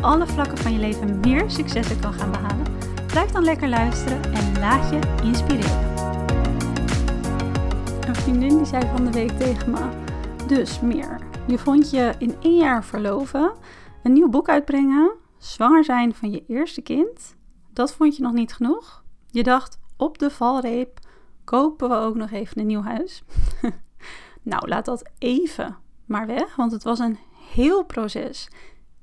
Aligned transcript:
alle 0.00 0.26
vlakken 0.26 0.58
van 0.58 0.72
je 0.72 0.78
leven 0.78 1.20
meer 1.20 1.50
successen 1.50 2.00
kan 2.00 2.12
gaan 2.12 2.30
behalen, 2.30 2.66
blijf 3.06 3.30
dan 3.30 3.44
lekker 3.44 3.68
luisteren 3.68 4.32
en 4.32 4.58
laat 4.58 4.90
je 4.90 4.98
inspireren. 5.22 5.94
Een 8.06 8.14
vriendin 8.14 8.56
die 8.56 8.66
zei 8.66 8.86
van 8.86 9.04
de 9.04 9.10
week 9.10 9.30
tegen 9.30 9.70
me, 9.70 9.88
dus 10.46 10.80
meer. 10.80 11.20
Je 11.46 11.58
vond 11.58 11.90
je 11.90 12.12
in 12.18 12.36
één 12.40 12.56
jaar 12.56 12.84
verloven, 12.84 13.52
een 14.02 14.12
nieuw 14.12 14.28
boek 14.28 14.48
uitbrengen, 14.48 15.12
zwanger 15.38 15.84
zijn 15.84 16.14
van 16.14 16.30
je 16.30 16.44
eerste 16.46 16.80
kind. 16.80 17.36
Dat 17.72 17.92
vond 17.92 18.16
je 18.16 18.22
nog 18.22 18.32
niet 18.32 18.52
genoeg. 18.52 19.04
Je 19.30 19.42
dacht, 19.42 19.78
op 19.96 20.18
de 20.18 20.30
valreep 20.30 20.98
kopen 21.44 21.88
we 21.88 21.94
ook 21.94 22.14
nog 22.14 22.30
even 22.30 22.60
een 22.60 22.66
nieuw 22.66 22.82
huis. 22.82 23.22
nou, 24.42 24.68
laat 24.68 24.84
dat 24.84 25.10
even 25.18 25.76
maar 26.06 26.26
weg, 26.26 26.56
want 26.56 26.72
het 26.72 26.82
was 26.82 26.98
een 26.98 27.18
heel 27.52 27.84
proces. 27.84 28.48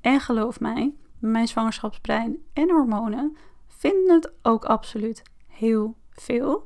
En 0.00 0.20
geloof 0.20 0.60
mij, 0.60 0.94
mijn 1.18 1.48
zwangerschapsbrein 1.48 2.36
en 2.52 2.70
hormonen 2.70 3.36
vinden 3.66 4.14
het 4.14 4.32
ook 4.42 4.64
absoluut 4.64 5.22
heel 5.46 5.96
veel. 6.10 6.64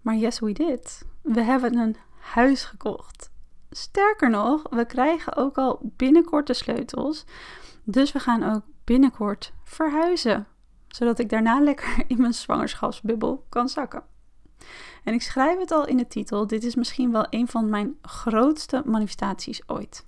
Maar 0.00 0.16
yes, 0.16 0.40
we 0.40 0.52
did. 0.52 1.06
We 1.22 1.40
hebben 1.40 1.76
een 1.76 1.96
huis 2.18 2.64
gekocht. 2.64 3.30
Sterker 3.70 4.30
nog, 4.30 4.62
we 4.70 4.86
krijgen 4.86 5.36
ook 5.36 5.58
al 5.58 5.78
binnenkort 5.82 6.46
de 6.46 6.54
sleutels. 6.54 7.24
Dus 7.84 8.12
we 8.12 8.18
gaan 8.18 8.42
ook 8.42 8.62
binnenkort 8.84 9.52
verhuizen. 9.64 10.46
Zodat 10.88 11.18
ik 11.18 11.28
daarna 11.28 11.60
lekker 11.60 12.04
in 12.06 12.20
mijn 12.20 12.34
zwangerschapsbubbel 12.34 13.46
kan 13.48 13.68
zakken. 13.68 14.02
En 15.04 15.14
ik 15.14 15.22
schrijf 15.22 15.58
het 15.58 15.70
al 15.70 15.86
in 15.86 15.96
de 15.96 16.06
titel: 16.06 16.46
dit 16.46 16.64
is 16.64 16.74
misschien 16.74 17.12
wel 17.12 17.26
een 17.30 17.48
van 17.48 17.68
mijn 17.68 17.98
grootste 18.02 18.82
manifestaties 18.84 19.68
ooit. 19.68 20.06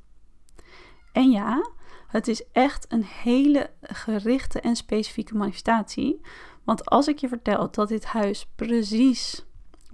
En 1.12 1.30
ja, 1.30 1.70
het 2.06 2.28
is 2.28 2.44
echt 2.52 2.86
een 2.88 3.04
hele 3.04 3.70
gerichte 3.82 4.60
en 4.60 4.76
specifieke 4.76 5.36
manifestatie. 5.36 6.20
Want 6.64 6.86
als 6.86 7.08
ik 7.08 7.18
je 7.18 7.28
vertel 7.28 7.70
dat 7.70 7.88
dit 7.88 8.04
huis 8.04 8.46
precies, 8.54 9.44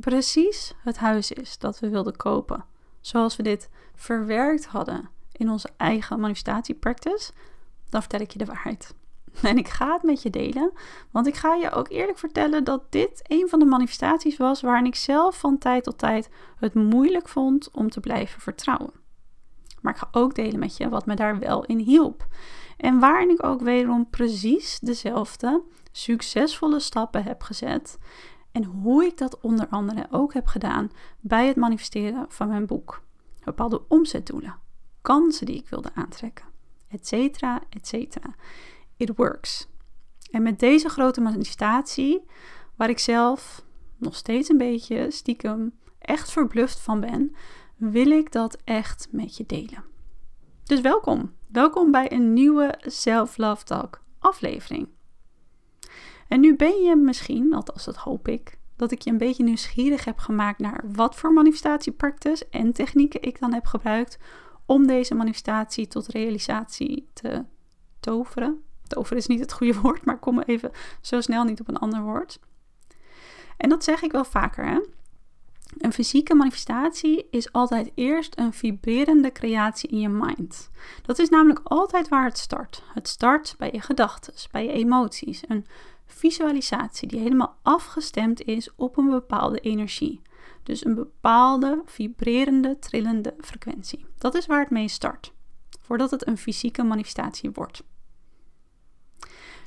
precies 0.01 0.75
het 0.83 0.99
huis 0.99 1.33
is 1.33 1.59
dat 1.59 1.81
we 1.81 1.89
wilden 1.89 2.17
kopen, 2.17 2.65
zoals 3.01 3.37
we 3.37 3.43
dit 3.43 3.71
verwerkt 3.95 4.67
hadden 4.67 5.09
in 5.33 5.51
onze 5.51 5.69
eigen 5.77 6.21
manifestatiepractice, 6.21 7.33
dan 7.89 8.01
vertel 8.01 8.21
ik 8.21 8.31
je 8.31 8.39
de 8.39 8.45
waarheid. 8.45 8.95
En 9.43 9.57
ik 9.57 9.69
ga 9.69 9.93
het 9.93 10.03
met 10.03 10.23
je 10.23 10.31
delen, 10.31 10.73
want 11.11 11.27
ik 11.27 11.35
ga 11.35 11.55
je 11.55 11.71
ook 11.71 11.89
eerlijk 11.89 12.19
vertellen 12.19 12.65
dat 12.65 12.93
dit 12.93 13.23
een 13.27 13.49
van 13.49 13.59
de 13.59 13.65
manifestaties 13.65 14.37
was 14.37 14.61
waarin 14.61 14.87
ik 14.87 14.95
zelf 14.95 15.39
van 15.39 15.59
tijd 15.59 15.85
tot 15.85 15.99
tijd 15.99 16.29
het 16.57 16.75
moeilijk 16.75 17.29
vond 17.29 17.71
om 17.71 17.91
te 17.91 18.01
blijven 18.01 18.41
vertrouwen. 18.41 19.02
Maar 19.83 19.93
ik 19.93 19.99
ga 19.99 20.09
ook 20.11 20.35
delen 20.35 20.59
met 20.59 20.77
je 20.77 20.89
wat 20.89 21.07
me 21.07 21.15
daar 21.15 21.39
wel 21.39 21.65
in 21.65 21.79
hielp. 21.79 22.27
En 22.77 22.99
waarin 22.99 23.31
ik 23.31 23.45
ook 23.45 23.61
wederom 23.61 24.11
precies 24.11 24.79
dezelfde 24.79 25.63
succesvolle 25.93 26.81
stappen 26.81 27.25
heb 27.25 27.43
gezet. 27.43 27.99
En 28.53 28.65
hoe 28.65 29.05
ik 29.05 29.19
dat 29.19 29.41
onder 29.41 29.67
andere 29.69 30.07
ook 30.11 30.35
heb 30.35 30.47
gedaan 30.47 30.91
bij 31.21 31.47
het 31.47 31.57
manifesteren 31.57 32.27
van 32.29 32.49
mijn 32.49 32.67
boek. 32.67 33.03
Bepaalde 33.45 33.83
omzetdoelen, 33.89 34.59
kansen 35.03 35.47
die 35.47 35.57
ik 35.57 35.69
wilde 35.69 35.91
aantrekken, 35.95 36.47
etcetera, 36.89 37.63
etcetera. 37.69 38.35
It 38.97 39.13
works. 39.17 39.69
En 40.31 40.43
met 40.43 40.59
deze 40.59 40.89
grote 40.89 41.21
manifestatie, 41.21 42.25
waar 42.77 42.91
ik 42.91 42.99
zelf 42.99 43.65
nog 43.97 44.17
steeds 44.17 44.49
een 44.49 44.59
beetje 44.59 45.11
stiekem 45.11 45.73
echt 45.99 46.31
verbluft 46.33 46.81
van 46.81 47.01
ben, 47.01 47.35
wil 47.91 48.11
ik 48.11 48.33
dat 48.33 48.59
echt 48.65 49.09
met 49.11 49.37
je 49.37 49.47
delen. 49.47 49.85
Dus 50.65 50.81
welkom. 50.81 51.33
Welkom 51.49 51.91
bij 51.91 52.13
een 52.13 52.33
nieuwe 52.33 52.75
Self 52.81 53.37
Love 53.37 53.65
Talk 53.65 54.03
aflevering. 54.19 54.89
En 56.29 56.41
nu 56.41 56.57
ben 56.57 56.83
je 56.83 56.97
misschien, 56.97 57.55
althans 57.55 57.85
dat 57.85 57.97
hoop 57.97 58.29
ik, 58.29 58.59
dat 58.77 58.91
ik 58.91 59.03
je 59.03 59.11
een 59.11 59.19
beetje 59.19 59.45
nieuwsgierig 59.45 60.05
heb 60.05 60.19
gemaakt 60.19 60.59
naar 60.59 60.85
wat 60.93 61.17
voor 61.17 61.33
manifestatiepractice 61.33 62.47
en 62.51 62.73
technieken 62.73 63.23
ik 63.23 63.41
dan 63.41 63.53
heb 63.53 63.67
gebruikt 63.67 64.19
om 64.67 64.87
deze 64.87 65.15
manifestatie 65.15 65.87
tot 65.87 66.07
realisatie 66.07 67.09
te 67.13 67.45
toveren. 68.01 68.63
Toveren 68.87 69.19
is 69.19 69.27
niet 69.27 69.41
het 69.41 69.53
goede 69.53 69.81
woord, 69.81 70.05
maar 70.05 70.19
kom 70.19 70.41
even 70.41 70.71
zo 71.01 71.21
snel 71.21 71.45
niet 71.45 71.61
op 71.61 71.69
een 71.69 71.79
ander 71.79 72.03
woord. 72.03 72.41
En 73.57 73.69
dat 73.69 73.85
zeg 73.85 74.03
ik 74.03 74.13
wel 74.13 74.25
vaker, 74.25 74.67
hè? 74.67 74.81
Een 75.79 75.93
fysieke 75.93 76.35
manifestatie 76.35 77.27
is 77.31 77.53
altijd 77.53 77.91
eerst 77.95 78.39
een 78.39 78.53
vibrerende 78.53 79.33
creatie 79.33 79.91
in 79.91 79.99
je 79.99 80.09
mind. 80.09 80.71
Dat 81.03 81.19
is 81.19 81.29
namelijk 81.29 81.61
altijd 81.65 82.09
waar 82.09 82.25
het 82.25 82.39
start. 82.39 82.83
Het 82.95 83.09
start 83.09 83.55
bij 83.59 83.71
je 83.73 83.81
gedachten, 83.81 84.35
bij 84.51 84.65
je 84.65 84.73
emoties. 84.73 85.43
Een 85.49 85.67
visualisatie 86.07 87.09
die 87.09 87.21
helemaal 87.21 87.57
afgestemd 87.63 88.43
is 88.43 88.69
op 88.77 88.97
een 88.97 89.11
bepaalde 89.11 89.59
energie. 89.59 90.21
Dus 90.63 90.85
een 90.85 90.95
bepaalde 90.95 91.83
vibrerende, 91.85 92.79
trillende 92.79 93.35
frequentie. 93.41 94.07
Dat 94.19 94.35
is 94.35 94.47
waar 94.47 94.61
het 94.61 94.71
mee 94.71 94.89
start, 94.89 95.33
voordat 95.81 96.11
het 96.11 96.27
een 96.27 96.39
fysieke 96.39 96.83
manifestatie 96.83 97.51
wordt. 97.51 97.83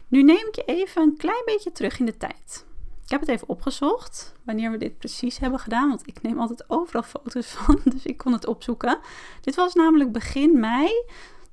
Nu 0.08 0.24
neem 0.24 0.48
ik 0.48 0.56
je 0.56 0.64
even 0.66 1.02
een 1.02 1.18
klein 1.18 1.44
beetje 1.46 1.72
terug 1.72 2.00
in 2.00 2.06
de 2.06 2.18
tijd. 2.18 2.66
Ik 3.06 3.12
heb 3.12 3.20
het 3.20 3.30
even 3.30 3.50
opgezocht 3.50 4.34
wanneer 4.44 4.72
we 4.72 4.78
dit 4.78 4.98
precies 4.98 5.38
hebben 5.38 5.60
gedaan, 5.60 5.88
want 5.90 6.08
ik 6.08 6.22
neem 6.22 6.40
altijd 6.40 6.70
overal 6.70 7.04
foto's 7.04 7.48
van, 7.56 7.80
dus 7.84 8.06
ik 8.06 8.18
kon 8.18 8.34
het 8.34 8.48
opzoeken. 8.48 8.98
Dit 9.42 9.56
was 9.56 9.74
namelijk 9.74 10.12
begin 10.12 10.60
mei 10.60 10.90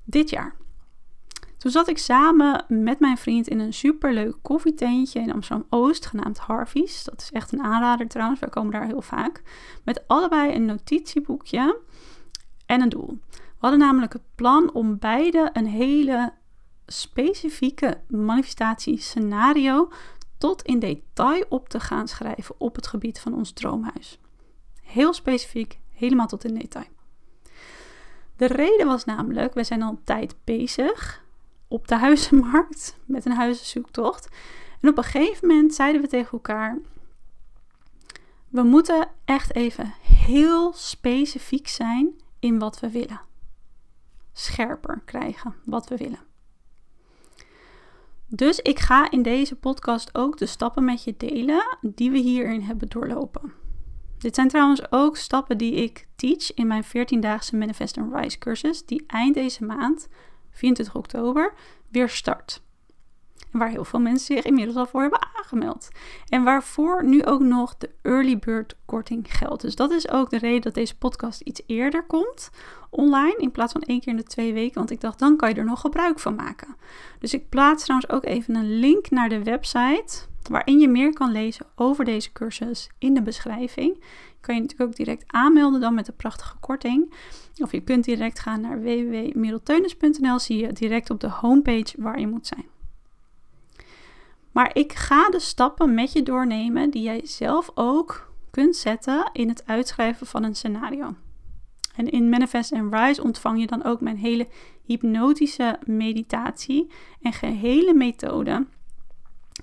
dit 0.04 0.30
jaar. 0.30 0.56
Toen 1.58 1.70
zat 1.70 1.88
ik 1.88 1.98
samen 1.98 2.64
met 2.68 3.00
mijn 3.00 3.18
vriend 3.18 3.48
in 3.48 3.58
een 3.58 3.72
superleuk 3.72 4.36
koffietentje 4.42 5.20
in 5.20 5.32
Amsterdam 5.32 5.66
Oost, 5.70 6.06
genaamd 6.06 6.38
Harvey's. 6.38 7.04
Dat 7.04 7.20
is 7.20 7.30
echt 7.32 7.52
een 7.52 7.62
aanrader 7.62 8.08
trouwens, 8.08 8.40
wij 8.40 8.48
komen 8.48 8.72
daar 8.72 8.86
heel 8.86 9.02
vaak. 9.02 9.42
Met 9.84 10.08
allebei 10.08 10.54
een 10.54 10.64
notitieboekje 10.64 11.80
en 12.66 12.80
een 12.80 12.88
doel. 12.88 13.18
We 13.30 13.68
hadden 13.68 13.78
namelijk 13.78 14.12
het 14.12 14.34
plan 14.34 14.72
om 14.72 14.98
beide 14.98 15.50
een 15.52 15.66
hele 15.66 16.32
specifieke 16.86 18.00
manifestatiescenario 18.08 19.88
tot 20.42 20.62
in 20.62 20.78
detail 20.78 21.44
op 21.48 21.68
te 21.68 21.80
gaan 21.80 22.08
schrijven 22.08 22.54
op 22.58 22.74
het 22.76 22.86
gebied 22.86 23.20
van 23.20 23.34
ons 23.34 23.52
droomhuis. 23.52 24.18
Heel 24.82 25.12
specifiek, 25.12 25.78
helemaal 25.90 26.26
tot 26.26 26.44
in 26.44 26.54
detail. 26.54 26.88
De 28.36 28.46
reden 28.46 28.86
was 28.86 29.04
namelijk, 29.04 29.54
we 29.54 29.64
zijn 29.64 29.82
al 29.82 29.90
een 29.90 30.04
tijd 30.04 30.34
bezig 30.44 31.24
op 31.68 31.88
de 31.88 31.94
huizenmarkt 31.94 32.96
met 33.04 33.24
een 33.24 33.32
huizenzoektocht. 33.32 34.28
En 34.80 34.88
op 34.88 34.96
een 34.96 35.04
gegeven 35.04 35.48
moment 35.48 35.74
zeiden 35.74 36.00
we 36.00 36.06
tegen 36.06 36.32
elkaar: 36.32 36.78
we 38.48 38.62
moeten 38.62 39.08
echt 39.24 39.54
even 39.54 39.94
heel 40.02 40.72
specifiek 40.72 41.68
zijn 41.68 42.14
in 42.38 42.58
wat 42.58 42.80
we 42.80 42.90
willen. 42.90 43.20
Scherper 44.32 45.02
krijgen 45.04 45.54
wat 45.64 45.88
we 45.88 45.96
willen. 45.96 46.31
Dus 48.34 48.58
ik 48.58 48.78
ga 48.78 49.10
in 49.10 49.22
deze 49.22 49.56
podcast 49.56 50.14
ook 50.14 50.38
de 50.38 50.46
stappen 50.46 50.84
met 50.84 51.04
je 51.04 51.14
delen 51.16 51.78
die 51.80 52.10
we 52.10 52.18
hierin 52.18 52.62
hebben 52.62 52.88
doorlopen. 52.88 53.52
Dit 54.18 54.34
zijn 54.34 54.48
trouwens 54.48 54.92
ook 54.92 55.16
stappen 55.16 55.58
die 55.58 55.74
ik 55.74 56.08
teach 56.16 56.54
in 56.54 56.66
mijn 56.66 56.84
14-daagse 56.84 57.56
Manifest 57.56 57.98
and 57.98 58.14
Rise 58.14 58.38
cursus, 58.38 58.86
die 58.86 59.04
eind 59.06 59.34
deze 59.34 59.64
maand, 59.64 60.08
24 60.50 60.96
oktober, 60.96 61.54
weer 61.88 62.08
start. 62.08 62.62
Waar 63.50 63.68
heel 63.68 63.84
veel 63.84 64.00
mensen 64.00 64.34
zich 64.36 64.44
inmiddels 64.44 64.76
al 64.76 64.86
voor 64.86 65.00
hebben 65.00 65.28
aangemeld. 65.36 65.88
En 66.28 66.42
waarvoor 66.42 67.04
nu 67.04 67.24
ook 67.24 67.40
nog 67.40 67.76
de 67.76 67.90
early 68.02 68.38
bird 68.38 68.76
korting 68.84 69.26
geldt. 69.28 69.62
Dus 69.62 69.76
dat 69.76 69.90
is 69.90 70.10
ook 70.10 70.30
de 70.30 70.38
reden 70.38 70.62
dat 70.62 70.74
deze 70.74 70.98
podcast 70.98 71.40
iets 71.40 71.62
eerder 71.66 72.06
komt 72.06 72.50
online. 72.90 73.36
In 73.36 73.50
plaats 73.50 73.72
van 73.72 73.82
één 73.82 74.00
keer 74.00 74.12
in 74.12 74.18
de 74.18 74.22
twee 74.22 74.52
weken. 74.52 74.74
Want 74.74 74.90
ik 74.90 75.00
dacht, 75.00 75.18
dan 75.18 75.36
kan 75.36 75.48
je 75.48 75.54
er 75.54 75.64
nog 75.64 75.80
gebruik 75.80 76.18
van 76.18 76.34
maken. 76.34 76.76
Dus 77.18 77.34
ik 77.34 77.48
plaats 77.48 77.82
trouwens 77.82 78.10
ook 78.10 78.24
even 78.24 78.54
een 78.54 78.78
link 78.78 79.10
naar 79.10 79.28
de 79.28 79.42
website. 79.42 80.30
Waarin 80.50 80.78
je 80.78 80.88
meer 80.88 81.12
kan 81.12 81.32
lezen 81.32 81.66
over 81.74 82.04
deze 82.04 82.32
cursus 82.32 82.90
in 82.98 83.14
de 83.14 83.22
beschrijving. 83.22 84.02
kan 84.40 84.54
je 84.54 84.60
natuurlijk 84.60 84.90
ook 84.90 84.96
direct 84.96 85.24
aanmelden 85.26 85.80
dan 85.80 85.94
met 85.94 86.06
de 86.06 86.12
prachtige 86.12 86.56
korting. 86.60 87.12
Of 87.56 87.72
je 87.72 87.80
kunt 87.80 88.04
direct 88.04 88.38
gaan 88.38 88.60
naar 88.60 88.82
www.middelteunis.nl. 88.82 90.38
Zie 90.38 90.58
je 90.58 90.72
direct 90.72 91.10
op 91.10 91.20
de 91.20 91.28
homepage 91.30 91.94
waar 91.98 92.20
je 92.20 92.26
moet 92.26 92.46
zijn. 92.46 92.71
Maar 94.52 94.70
ik 94.76 94.92
ga 94.92 95.30
de 95.30 95.40
stappen 95.40 95.94
met 95.94 96.12
je 96.12 96.22
doornemen 96.22 96.90
die 96.90 97.02
jij 97.02 97.20
zelf 97.24 97.70
ook 97.74 98.32
kunt 98.50 98.76
zetten 98.76 99.30
in 99.32 99.48
het 99.48 99.66
uitschrijven 99.66 100.26
van 100.26 100.42
een 100.42 100.54
scenario. 100.54 101.14
En 101.96 102.10
in 102.10 102.28
Manifest 102.28 102.72
and 102.72 102.94
Rise 102.94 103.22
ontvang 103.22 103.60
je 103.60 103.66
dan 103.66 103.84
ook 103.84 104.00
mijn 104.00 104.16
hele 104.16 104.48
hypnotische 104.84 105.78
meditatie 105.84 106.90
en 107.20 107.32
gehele 107.32 107.94
methode 107.94 108.66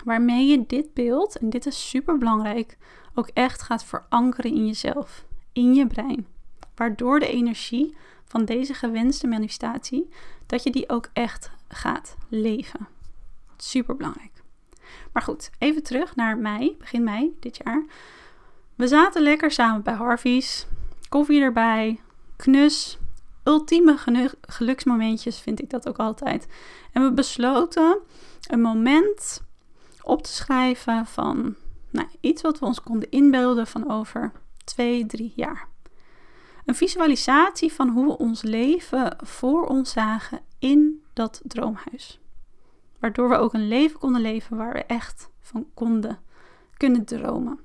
waarmee 0.04 0.46
je 0.46 0.66
dit 0.66 0.94
beeld, 0.94 1.36
en 1.36 1.50
dit 1.50 1.66
is 1.66 1.88
super 1.88 2.18
belangrijk, 2.18 2.78
ook 3.14 3.28
echt 3.28 3.62
gaat 3.62 3.84
verankeren 3.84 4.50
in 4.50 4.66
jezelf, 4.66 5.24
in 5.52 5.74
je 5.74 5.86
brein. 5.86 6.26
Waardoor 6.74 7.20
de 7.20 7.28
energie 7.28 7.96
van 8.24 8.44
deze 8.44 8.74
gewenste 8.74 9.26
manifestatie, 9.26 10.08
dat 10.46 10.62
je 10.62 10.70
die 10.70 10.88
ook 10.88 11.10
echt 11.12 11.50
gaat 11.68 12.16
leven. 12.28 12.88
Super 13.56 13.96
belangrijk. 13.96 14.39
Maar 15.12 15.22
goed, 15.22 15.50
even 15.58 15.82
terug 15.82 16.16
naar 16.16 16.38
mei, 16.38 16.76
begin 16.78 17.04
mei 17.04 17.36
dit 17.40 17.60
jaar. 17.64 17.84
We 18.74 18.88
zaten 18.88 19.22
lekker 19.22 19.50
samen 19.50 19.82
bij 19.82 19.94
Harvey's, 19.94 20.66
koffie 21.08 21.40
erbij, 21.40 22.00
knus, 22.36 22.98
ultieme 23.44 23.96
geluksmomentjes 24.40 25.40
vind 25.40 25.62
ik 25.62 25.70
dat 25.70 25.88
ook 25.88 25.98
altijd. 25.98 26.46
En 26.92 27.02
we 27.02 27.12
besloten 27.12 27.98
een 28.48 28.60
moment 28.60 29.42
op 30.02 30.22
te 30.22 30.32
schrijven 30.32 31.06
van 31.06 31.54
nou, 31.90 32.08
iets 32.20 32.42
wat 32.42 32.58
we 32.58 32.66
ons 32.66 32.82
konden 32.82 33.10
inbeelden 33.10 33.66
van 33.66 33.90
over 33.90 34.32
twee, 34.64 35.06
drie 35.06 35.32
jaar. 35.36 35.68
Een 36.64 36.74
visualisatie 36.74 37.72
van 37.72 37.88
hoe 37.88 38.06
we 38.06 38.18
ons 38.18 38.42
leven 38.42 39.16
voor 39.20 39.66
ons 39.66 39.90
zagen 39.90 40.40
in 40.58 41.02
dat 41.12 41.40
droomhuis. 41.44 42.20
Waardoor 43.00 43.28
we 43.28 43.36
ook 43.36 43.54
een 43.54 43.68
leven 43.68 43.98
konden 43.98 44.20
leven 44.20 44.56
waar 44.56 44.72
we 44.72 44.84
echt 44.84 45.30
van 45.40 45.66
konden 45.74 46.18
kunnen 46.76 47.04
dromen. 47.04 47.60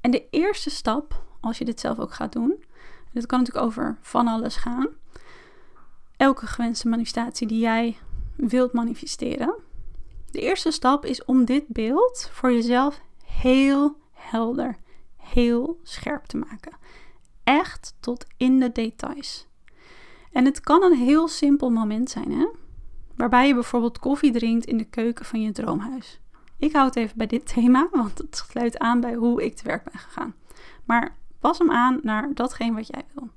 En 0.00 0.10
de 0.10 0.28
eerste 0.30 0.70
stap, 0.70 1.22
als 1.40 1.58
je 1.58 1.64
dit 1.64 1.80
zelf 1.80 1.98
ook 1.98 2.14
gaat 2.14 2.32
doen, 2.32 2.64
dit 3.12 3.26
kan 3.26 3.38
natuurlijk 3.38 3.66
over 3.66 3.98
van 4.00 4.26
alles 4.26 4.56
gaan. 4.56 4.88
Elke 6.16 6.46
gewenste 6.46 6.88
manifestatie 6.88 7.46
die 7.46 7.60
jij 7.60 7.98
wilt 8.36 8.72
manifesteren. 8.72 9.54
De 10.30 10.40
eerste 10.40 10.70
stap 10.70 11.04
is 11.04 11.24
om 11.24 11.44
dit 11.44 11.64
beeld 11.66 12.28
voor 12.32 12.52
jezelf 12.52 13.00
heel 13.24 13.96
helder, 14.12 14.76
heel 15.16 15.80
scherp 15.82 16.24
te 16.24 16.36
maken. 16.36 16.76
Echt 17.44 17.94
tot 18.00 18.26
in 18.36 18.60
de 18.60 18.72
details. 18.72 19.46
En 20.32 20.44
het 20.44 20.60
kan 20.60 20.82
een 20.82 20.96
heel 20.96 21.28
simpel 21.28 21.70
moment 21.70 22.10
zijn, 22.10 22.32
hè? 22.32 22.48
Waarbij 23.20 23.46
je 23.46 23.54
bijvoorbeeld 23.54 23.98
koffie 23.98 24.32
drinkt 24.32 24.64
in 24.64 24.76
de 24.76 24.84
keuken 24.84 25.24
van 25.24 25.42
je 25.42 25.52
droomhuis. 25.52 26.20
Ik 26.58 26.72
hou 26.72 26.86
het 26.86 26.96
even 26.96 27.18
bij 27.18 27.26
dit 27.26 27.46
thema, 27.46 27.88
want 27.92 28.18
het 28.18 28.36
sluit 28.36 28.78
aan 28.78 29.00
bij 29.00 29.14
hoe 29.14 29.44
ik 29.44 29.56
te 29.56 29.64
werk 29.64 29.84
ben 29.84 30.00
gegaan. 30.00 30.34
Maar 30.84 31.16
pas 31.38 31.58
hem 31.58 31.70
aan 31.70 32.00
naar 32.02 32.34
datgene 32.34 32.74
wat 32.74 32.86
jij 32.86 33.04
wil. 33.14 33.28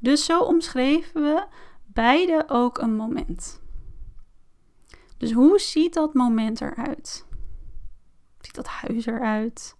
Dus 0.00 0.24
zo 0.24 0.40
omschreven 0.40 1.22
we 1.22 1.46
beide 1.84 2.44
ook 2.48 2.78
een 2.78 2.96
moment. 2.96 3.62
Dus 5.16 5.32
hoe 5.32 5.58
ziet 5.58 5.94
dat 5.94 6.14
moment 6.14 6.60
eruit? 6.60 7.26
Ziet 8.40 8.54
dat 8.54 8.66
huis 8.66 9.06
eruit? 9.06 9.76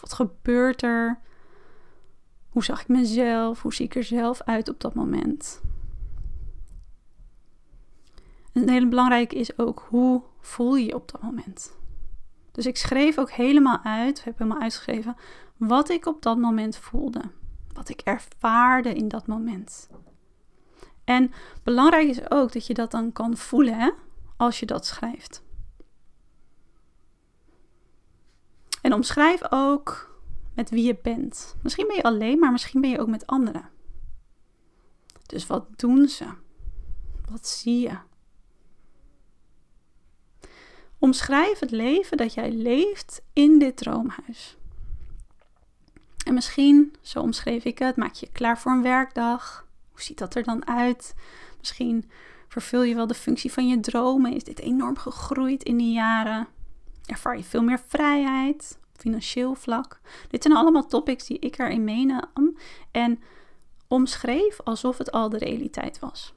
Wat 0.00 0.12
gebeurt 0.12 0.82
er? 0.82 1.20
Hoe 2.48 2.64
zag 2.64 2.80
ik 2.80 2.88
mezelf? 2.88 3.62
Hoe 3.62 3.74
zie 3.74 3.84
ik 3.84 3.94
er 3.94 4.04
zelf 4.04 4.42
uit 4.42 4.68
op 4.68 4.80
dat 4.80 4.94
moment? 4.94 5.60
En 8.52 8.62
een 8.62 8.68
hele 8.68 8.88
belangrijke 8.88 9.34
is 9.36 9.58
ook 9.58 9.86
hoe 9.88 10.22
voel 10.40 10.76
je 10.76 10.86
je 10.86 10.94
op 10.94 11.12
dat 11.12 11.22
moment? 11.22 11.78
Dus 12.52 12.66
ik 12.66 12.76
schreef 12.76 13.18
ook 13.18 13.30
helemaal 13.30 13.80
uit, 13.82 14.24
heb 14.24 14.38
helemaal 14.38 14.60
uitgeschreven 14.60 15.16
wat 15.56 15.88
ik 15.88 16.06
op 16.06 16.22
dat 16.22 16.38
moment 16.38 16.76
voelde. 16.76 17.22
Wat 17.72 17.88
ik 17.88 18.00
ervaarde 18.00 18.94
in 18.94 19.08
dat 19.08 19.26
moment. 19.26 19.90
En 21.04 21.32
belangrijk 21.62 22.08
is 22.08 22.30
ook 22.30 22.52
dat 22.52 22.66
je 22.66 22.74
dat 22.74 22.90
dan 22.90 23.12
kan 23.12 23.36
voelen 23.36 23.78
hè, 23.78 23.90
als 24.36 24.60
je 24.60 24.66
dat 24.66 24.86
schrijft. 24.86 25.42
En 28.82 28.92
omschrijf 28.92 29.52
ook 29.52 30.18
met 30.54 30.70
wie 30.70 30.84
je 30.84 30.98
bent. 31.02 31.56
Misschien 31.62 31.86
ben 31.86 31.96
je 31.96 32.02
alleen, 32.02 32.38
maar 32.38 32.52
misschien 32.52 32.80
ben 32.80 32.90
je 32.90 32.98
ook 32.98 33.08
met 33.08 33.26
anderen. 33.26 33.68
Dus 35.26 35.46
wat 35.46 35.78
doen 35.78 36.08
ze? 36.08 36.26
Wat 37.30 37.46
zie 37.46 37.80
je? 37.80 37.98
Omschrijf 41.00 41.58
het 41.58 41.70
leven 41.70 42.16
dat 42.16 42.34
jij 42.34 42.52
leeft 42.52 43.22
in 43.32 43.58
dit 43.58 43.76
droomhuis. 43.76 44.56
En 46.26 46.34
misschien, 46.34 46.94
zo 47.00 47.20
omschreef 47.20 47.64
ik 47.64 47.78
het, 47.78 47.96
maak 47.96 48.14
je 48.14 48.26
je 48.26 48.32
klaar 48.32 48.58
voor 48.58 48.72
een 48.72 48.82
werkdag. 48.82 49.66
Hoe 49.90 50.02
ziet 50.02 50.18
dat 50.18 50.34
er 50.34 50.42
dan 50.42 50.66
uit? 50.66 51.14
Misschien 51.58 52.10
vervul 52.48 52.82
je 52.82 52.94
wel 52.94 53.06
de 53.06 53.14
functie 53.14 53.52
van 53.52 53.68
je 53.68 53.80
dromen. 53.80 54.32
Is 54.32 54.44
dit 54.44 54.58
enorm 54.58 54.96
gegroeid 54.96 55.62
in 55.62 55.76
die 55.76 55.92
jaren? 55.92 56.48
Ervaar 57.06 57.36
je 57.36 57.44
veel 57.44 57.62
meer 57.62 57.80
vrijheid, 57.86 58.78
financieel 58.96 59.54
vlak? 59.54 60.00
Dit 60.28 60.42
zijn 60.42 60.56
allemaal 60.56 60.86
topics 60.86 61.26
die 61.26 61.38
ik 61.38 61.58
erin 61.58 61.84
meenam 61.84 62.56
en 62.90 63.20
omschreef 63.88 64.60
alsof 64.64 64.98
het 64.98 65.10
al 65.10 65.28
de 65.28 65.38
realiteit 65.38 65.98
was. 65.98 66.34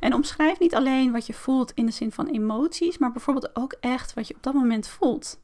En 0.00 0.14
omschrijf 0.14 0.58
niet 0.58 0.74
alleen 0.74 1.12
wat 1.12 1.26
je 1.26 1.34
voelt 1.34 1.72
in 1.74 1.86
de 1.86 1.92
zin 1.92 2.12
van 2.12 2.26
emoties, 2.26 2.98
maar 2.98 3.12
bijvoorbeeld 3.12 3.56
ook 3.56 3.74
echt 3.80 4.14
wat 4.14 4.28
je 4.28 4.34
op 4.34 4.42
dat 4.42 4.54
moment 4.54 4.88
voelt. 4.88 5.40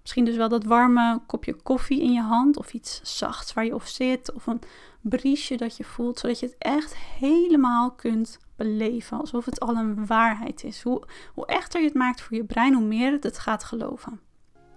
Misschien 0.00 0.24
dus 0.24 0.36
wel 0.36 0.48
dat 0.48 0.64
warme 0.64 1.20
kopje 1.26 1.54
koffie 1.54 2.02
in 2.02 2.12
je 2.12 2.20
hand 2.20 2.56
of 2.56 2.72
iets 2.72 3.00
zachts 3.02 3.52
waar 3.52 3.64
je 3.64 3.74
op 3.74 3.82
zit 3.82 4.32
of 4.32 4.46
een 4.46 4.60
briesje 5.00 5.56
dat 5.56 5.76
je 5.76 5.84
voelt, 5.84 6.18
zodat 6.18 6.40
je 6.40 6.46
het 6.46 6.56
echt 6.58 6.96
helemaal 6.96 7.90
kunt 7.90 8.38
beleven, 8.56 9.18
alsof 9.18 9.44
het 9.44 9.60
al 9.60 9.76
een 9.76 10.06
waarheid 10.06 10.64
is. 10.64 10.82
Hoe, 10.82 11.02
hoe 11.34 11.46
echter 11.46 11.80
je 11.80 11.86
het 11.86 11.96
maakt 11.96 12.20
voor 12.20 12.36
je 12.36 12.44
brein, 12.44 12.74
hoe 12.74 12.84
meer 12.84 13.12
het 13.12 13.24
het 13.24 13.38
gaat 13.38 13.64
geloven. 13.64 14.20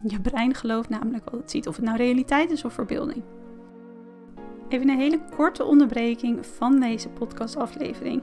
Je 0.01 0.21
brein 0.21 0.53
gelooft 0.53 0.89
namelijk 0.89 1.29
wat 1.29 1.39
het 1.39 1.51
ziet, 1.51 1.67
of 1.67 1.75
het 1.75 1.85
nou 1.85 1.97
realiteit 1.97 2.51
is 2.51 2.63
of 2.63 2.73
verbeelding. 2.73 3.23
Even 4.69 4.89
een 4.89 4.99
hele 4.99 5.19
korte 5.35 5.63
onderbreking 5.63 6.45
van 6.45 6.79
deze 6.79 7.09
podcastaflevering 7.09 8.21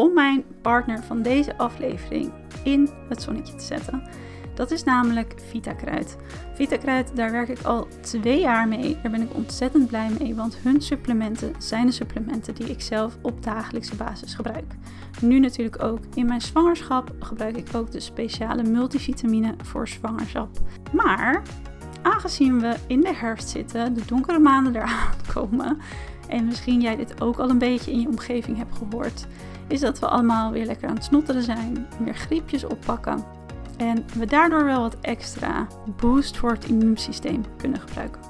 om 0.00 0.14
mijn 0.14 0.44
partner 0.62 1.02
van 1.02 1.22
deze 1.22 1.56
aflevering 1.56 2.32
in 2.64 2.88
het 3.08 3.22
zonnetje 3.22 3.54
te 3.54 3.64
zetten. 3.64 4.02
Dat 4.54 4.70
is 4.70 4.84
namelijk 4.84 5.34
Vitakruid. 5.48 6.16
Vitakruid, 6.54 7.16
daar 7.16 7.32
werk 7.32 7.48
ik 7.48 7.62
al 7.62 7.88
twee 8.00 8.40
jaar 8.40 8.68
mee. 8.68 8.98
Daar 9.02 9.10
ben 9.10 9.22
ik 9.22 9.34
ontzettend 9.34 9.86
blij 9.86 10.10
mee, 10.18 10.34
want 10.34 10.56
hun 10.62 10.80
supplementen 10.80 11.52
zijn 11.58 11.86
de 11.86 11.92
supplementen 11.92 12.54
die 12.54 12.70
ik 12.70 12.80
zelf 12.80 13.18
op 13.22 13.42
dagelijkse 13.42 13.96
basis 13.96 14.34
gebruik. 14.34 14.74
Nu 15.20 15.38
natuurlijk 15.38 15.82
ook 15.82 16.00
in 16.14 16.26
mijn 16.26 16.40
zwangerschap 16.40 17.12
gebruik 17.18 17.56
ik 17.56 17.74
ook 17.74 17.90
de 17.90 18.00
speciale 18.00 18.62
multivitamine 18.62 19.54
voor 19.62 19.88
zwangerschap. 19.88 20.48
Maar 20.92 21.42
aangezien 22.02 22.60
we 22.60 22.74
in 22.86 23.00
de 23.00 23.14
herfst 23.14 23.48
zitten, 23.48 23.94
de 23.94 24.04
donkere 24.06 24.38
maanden 24.38 24.76
eraan 24.76 25.12
komen, 25.34 25.78
en 26.28 26.44
misschien 26.44 26.80
jij 26.80 26.96
dit 26.96 27.20
ook 27.20 27.38
al 27.38 27.50
een 27.50 27.58
beetje 27.58 27.92
in 27.92 28.00
je 28.00 28.08
omgeving 28.08 28.56
hebt 28.56 28.76
gehoord, 28.76 29.26
is 29.70 29.80
dat 29.80 29.98
we 29.98 30.06
allemaal 30.06 30.50
weer 30.52 30.66
lekker 30.66 30.88
aan 30.88 30.94
het 30.94 31.04
snotteren 31.04 31.42
zijn, 31.42 31.86
weer 32.04 32.14
griepjes 32.14 32.64
oppakken 32.64 33.24
en 33.76 34.04
we 34.18 34.26
daardoor 34.26 34.64
wel 34.64 34.80
wat 34.80 34.96
extra 35.00 35.66
boost 35.96 36.36
voor 36.36 36.50
het 36.50 36.64
immuunsysteem 36.64 37.44
kunnen 37.56 37.80
gebruiken. 37.80 38.20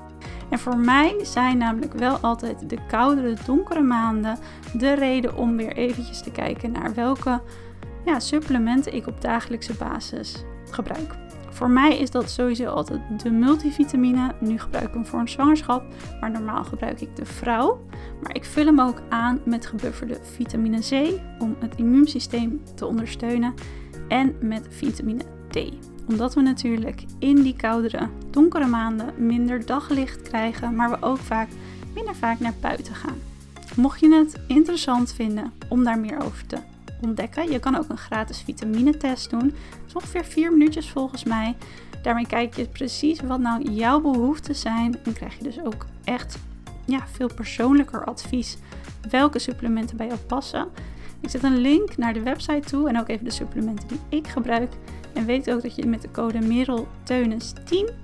En 0.50 0.58
voor 0.58 0.76
mij 0.76 1.16
zijn 1.22 1.58
namelijk 1.58 1.92
wel 1.92 2.16
altijd 2.16 2.68
de 2.68 2.78
koudere, 2.88 3.36
donkere 3.46 3.82
maanden 3.82 4.38
de 4.72 4.92
reden 4.92 5.36
om 5.36 5.56
weer 5.56 5.72
eventjes 5.72 6.22
te 6.22 6.30
kijken 6.30 6.72
naar 6.72 6.94
welke 6.94 7.40
ja, 8.04 8.20
supplementen 8.20 8.94
ik 8.94 9.06
op 9.06 9.20
dagelijkse 9.20 9.74
basis 9.74 10.44
gebruik. 10.70 11.14
Voor 11.60 11.70
mij 11.70 11.98
is 11.98 12.10
dat 12.10 12.30
sowieso 12.30 12.64
altijd 12.64 13.00
de 13.22 13.30
multivitamine. 13.30 14.34
Nu 14.38 14.58
gebruik 14.58 14.88
ik 14.88 14.94
hem 14.94 15.06
voor 15.06 15.20
een 15.20 15.28
zwangerschap, 15.28 15.84
maar 16.20 16.30
normaal 16.30 16.64
gebruik 16.64 17.00
ik 17.00 17.16
de 17.16 17.24
vrouw. 17.24 17.86
Maar 18.22 18.34
ik 18.34 18.44
vul 18.44 18.64
hem 18.64 18.80
ook 18.80 19.02
aan 19.08 19.40
met 19.44 19.66
gebufferde 19.66 20.18
vitamine 20.22 20.78
C 20.78 21.20
om 21.38 21.56
het 21.58 21.74
immuunsysteem 21.76 22.62
te 22.74 22.86
ondersteunen. 22.86 23.54
En 24.08 24.36
met 24.40 24.66
vitamine 24.70 25.22
D. 25.48 25.58
Omdat 26.08 26.34
we 26.34 26.40
natuurlijk 26.40 27.04
in 27.18 27.42
die 27.42 27.56
koudere, 27.56 28.08
donkere 28.30 28.66
maanden 28.66 29.14
minder 29.16 29.66
daglicht 29.66 30.22
krijgen, 30.22 30.74
maar 30.74 30.90
we 30.90 30.96
ook 31.00 31.18
vaak 31.18 31.48
minder 31.94 32.14
vaak 32.14 32.38
naar 32.40 32.54
buiten 32.60 32.94
gaan. 32.94 33.18
Mocht 33.76 34.00
je 34.00 34.14
het 34.14 34.40
interessant 34.46 35.12
vinden 35.12 35.52
om 35.68 35.84
daar 35.84 35.98
meer 35.98 36.22
over 36.22 36.46
te 36.46 36.56
ontdekken. 37.02 37.50
Je 37.50 37.58
kan 37.58 37.76
ook 37.76 37.88
een 37.88 37.98
gratis 37.98 38.40
vitaminetest 38.40 39.30
doen. 39.30 39.44
Het 39.44 39.86
is 39.86 39.94
ongeveer 39.94 40.24
4 40.24 40.52
minuutjes 40.52 40.90
volgens 40.90 41.24
mij. 41.24 41.56
Daarmee 42.02 42.26
kijk 42.26 42.56
je 42.56 42.68
precies 42.68 43.20
wat 43.20 43.40
nou 43.40 43.70
jouw 43.70 44.00
behoeften 44.00 44.54
zijn. 44.54 44.98
En 45.04 45.12
krijg 45.12 45.38
je 45.38 45.44
dus 45.44 45.60
ook 45.60 45.86
echt 46.04 46.38
ja, 46.84 47.06
veel 47.12 47.34
persoonlijker 47.34 48.04
advies 48.04 48.56
welke 49.10 49.38
supplementen 49.38 49.96
bij 49.96 50.06
jou 50.06 50.18
passen. 50.18 50.68
Ik 51.20 51.30
zet 51.30 51.42
een 51.42 51.58
link 51.58 51.96
naar 51.96 52.12
de 52.12 52.22
website 52.22 52.68
toe 52.68 52.88
en 52.88 52.98
ook 53.00 53.08
even 53.08 53.24
de 53.24 53.30
supplementen 53.30 53.88
die 53.88 54.00
ik 54.08 54.26
gebruik. 54.26 54.72
En 55.12 55.26
weet 55.26 55.50
ook 55.50 55.62
dat 55.62 55.74
je 55.74 55.86
met 55.86 56.02
de 56.02 56.10
code 56.10 56.38
MERELTEUNES10 56.38 57.94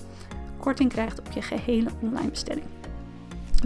korting 0.58 0.92
krijgt 0.92 1.18
op 1.18 1.30
je 1.32 1.42
gehele 1.42 1.90
online 2.00 2.30
bestelling. 2.30 2.66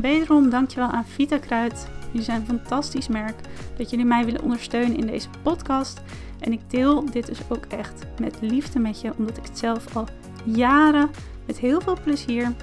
Wederom 0.00 0.50
dankjewel 0.50 0.88
aan 0.88 1.04
Vita 1.04 1.38
Kruid. 1.38 1.88
Jullie 2.10 2.22
zijn 2.22 2.40
een 2.40 2.46
fantastisch 2.46 3.08
merk 3.08 3.40
dat 3.76 3.90
jullie 3.90 4.04
mij 4.04 4.24
willen 4.24 4.42
ondersteunen 4.42 4.96
in 4.96 5.06
deze 5.06 5.28
podcast. 5.42 6.02
En 6.38 6.52
ik 6.52 6.70
deel 6.70 7.10
dit 7.10 7.26
dus 7.26 7.40
ook 7.48 7.64
echt 7.64 8.06
met 8.20 8.40
liefde 8.40 8.78
met 8.78 9.00
je, 9.00 9.12
omdat 9.16 9.36
ik 9.36 9.44
het 9.44 9.58
zelf 9.58 9.96
al 9.96 10.06
jaren 10.44 11.10
met 11.46 11.58
heel 11.58 11.80
veel 11.80 11.96
plezier 12.02 12.54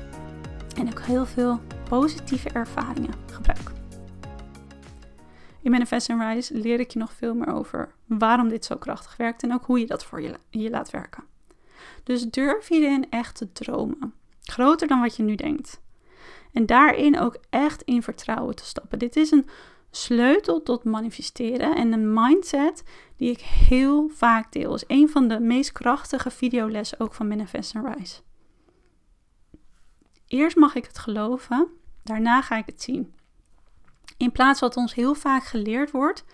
en 0.76 0.88
ook 0.88 1.02
heel 1.02 1.26
veel 1.26 1.60
positieve 1.90 2.50
ervaringen 2.50 3.14
gebruik. 3.32 3.72
In 5.62 5.72
Manifest 5.72 6.10
and 6.10 6.22
Rise 6.22 6.58
leer 6.58 6.80
ik 6.80 6.92
je 6.92 7.00
nog 7.00 7.14
veel 7.14 7.36
meer 7.36 7.54
over 7.54 7.92
waarom 8.06 8.50
dit 8.50 8.66
zo 8.66 8.76
krachtig 8.76 9.18
werkt 9.18 9.44
en 9.44 9.54
ook 9.54 9.66
hoe 9.66 9.80
je 9.80 9.86
dat 9.86 10.06
voor 10.06 10.22
je, 10.22 10.70
laat 10.70 10.90
werken. 10.90 11.24
Dus 12.04 12.24
durf 12.30 12.68
hierin 12.68 13.10
echt 13.10 13.36
te 13.36 13.52
dromen. 13.52 14.14
Groter 14.42 14.88
dan 14.88 15.02
wat 15.02 15.16
je 15.16 15.24
nu 15.24 15.36
denkt. 15.36 15.82
En 16.54 16.66
daarin 16.66 17.20
ook 17.20 17.38
echt 17.50 17.82
in 17.82 18.04
vertrouwen 18.04 18.56
te 18.56 18.66
stappen. 18.66 19.00
Dit 19.00 19.16
is 19.16 19.32
een 19.32 19.48
sleutel 19.92 20.64
tot 20.64 20.84
manifesteren 20.84 21.76
en 21.76 21.94
een 21.94 22.14
mindset 22.14 22.84
die 23.18 23.32
ik 23.32 23.40
heel 23.40 24.10
vaak 24.10 24.52
deel. 24.52 24.76
is 24.76 24.84
een 24.88 25.10
van 25.10 25.28
de 25.28 25.40
meest 25.40 25.72
krachtige 25.72 26.32
videolessen 26.32 27.00
ook 27.00 27.14
van 27.14 27.28
Manifest 27.28 27.76
and 27.76 27.96
Rise. 27.96 28.22
Eerst 30.28 30.56
mag 30.56 30.76
ik 30.76 30.86
het 30.86 30.98
geloven, 30.98 31.68
daarna 32.04 32.42
ga 32.42 32.58
ik 32.58 32.66
het 32.66 32.82
zien. 32.82 33.14
In 34.18 34.32
plaats 34.32 34.60
wat 34.60 34.78
ons 34.78 34.94
heel 34.94 35.14
vaak 35.14 35.44
geleerd 35.44 35.92
wordt 35.92 36.26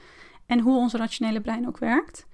en 0.46 0.60
hoe 0.60 0.78
ons 0.78 0.94
rationele 0.94 1.42
brein 1.42 1.68
ook 1.68 1.78
werkt. 1.78 2.26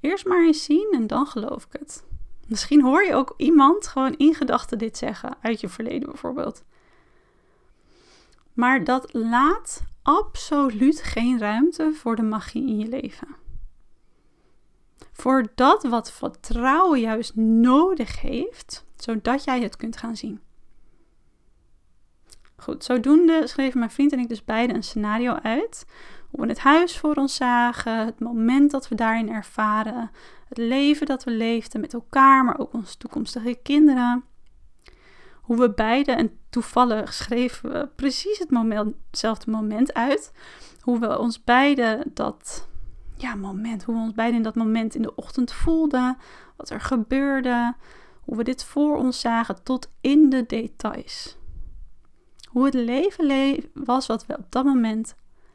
Eerst 0.00 0.26
maar 0.26 0.44
eens 0.44 0.64
zien 0.64 0.92
en 0.92 1.06
dan 1.06 1.26
geloof 1.26 1.64
ik 1.64 1.78
het. 1.78 2.04
Misschien 2.46 2.82
hoor 2.82 3.04
je 3.04 3.14
ook 3.14 3.34
iemand 3.36 3.86
gewoon 3.86 4.16
in 4.16 4.34
gedachten 4.34 4.78
dit 4.78 4.96
zeggen, 4.96 5.36
uit 5.40 5.60
je 5.60 5.68
verleden 5.68 6.08
bijvoorbeeld. 6.08 6.64
Maar 8.56 8.84
dat 8.84 9.12
laat 9.12 9.82
absoluut 10.02 11.02
geen 11.02 11.38
ruimte 11.38 11.92
voor 11.94 12.16
de 12.16 12.22
magie 12.22 12.68
in 12.68 12.78
je 12.78 12.88
leven. 12.88 13.28
Voor 15.12 15.46
dat 15.54 15.82
wat 15.82 16.12
vertrouwen 16.12 17.00
juist 17.00 17.36
nodig 17.36 18.20
heeft, 18.20 18.86
zodat 18.96 19.44
jij 19.44 19.60
het 19.60 19.76
kunt 19.76 19.96
gaan 19.96 20.16
zien. 20.16 20.40
Goed, 22.56 22.84
zodoende 22.84 23.46
schreven 23.46 23.78
mijn 23.78 23.90
vriend 23.90 24.12
en 24.12 24.18
ik 24.18 24.28
dus 24.28 24.44
beide 24.44 24.74
een 24.74 24.82
scenario 24.82 25.32
uit. 25.32 25.86
Hoe 26.30 26.40
we 26.40 26.46
het 26.46 26.58
huis 26.58 26.98
voor 26.98 27.14
ons 27.14 27.34
zagen, 27.34 28.06
het 28.06 28.20
moment 28.20 28.70
dat 28.70 28.88
we 28.88 28.94
daarin 28.94 29.30
ervaren, 29.30 30.10
het 30.48 30.58
leven 30.58 31.06
dat 31.06 31.24
we 31.24 31.30
leefden 31.30 31.80
met 31.80 31.94
elkaar, 31.94 32.44
maar 32.44 32.58
ook 32.58 32.72
onze 32.72 32.96
toekomstige 32.96 33.58
kinderen. 33.62 34.24
Hoe 35.46 35.56
we 35.56 35.70
beide, 35.70 36.12
en 36.12 36.38
toevallig 36.50 37.14
schreven 37.14 37.72
we 37.72 37.88
precies 37.96 38.38
het 38.38 38.50
moment, 38.50 38.94
hetzelfde 39.10 39.50
moment 39.50 39.94
uit. 39.94 40.32
Hoe 40.80 40.98
we 40.98 41.18
ons 41.18 41.44
beiden 41.44 42.10
dat 42.14 42.68
ja, 43.16 43.34
moment, 43.34 43.84
hoe 43.84 43.94
we 43.94 44.00
ons 44.00 44.12
beiden 44.12 44.36
in 44.36 44.42
dat 44.42 44.54
moment 44.54 44.94
in 44.94 45.02
de 45.02 45.14
ochtend 45.14 45.52
voelden, 45.52 46.16
wat 46.56 46.70
er 46.70 46.80
gebeurde, 46.80 47.74
hoe 48.20 48.36
we 48.36 48.44
dit 48.44 48.64
voor 48.64 48.96
ons 48.96 49.20
zagen 49.20 49.62
tot 49.62 49.90
in 50.00 50.30
de 50.30 50.46
details. 50.46 51.36
Hoe 52.48 52.64
het 52.64 52.74
leven 52.74 53.70
was 53.74 54.06
wat 54.06 54.26
we 54.26 54.38
op 54.38 54.46
dat 54.52 54.64
moment 54.64 55.14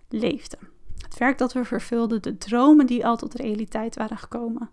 leefden. 0.10 0.60
Het 0.98 1.18
werk 1.18 1.38
dat 1.38 1.54
we 1.54 1.66
vervulden, 1.66 2.22
de 2.22 2.38
dromen 2.38 2.86
die 2.86 3.06
al 3.06 3.18
tot 3.18 3.34
realiteit 3.34 3.96
waren 3.96 4.18
gekomen. 4.18 4.70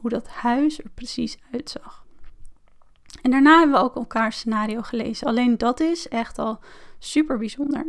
Hoe 0.00 0.10
dat 0.10 0.28
huis 0.28 0.78
er 0.78 0.90
precies 0.94 1.38
uitzag. 1.52 2.08
En 3.22 3.30
daarna 3.30 3.58
hebben 3.58 3.76
we 3.76 3.84
ook 3.84 3.96
elkaar 3.96 4.32
scenario 4.32 4.82
gelezen. 4.82 5.26
Alleen 5.26 5.58
dat 5.58 5.80
is 5.80 6.08
echt 6.08 6.38
al 6.38 6.58
super 6.98 7.38
bijzonder. 7.38 7.86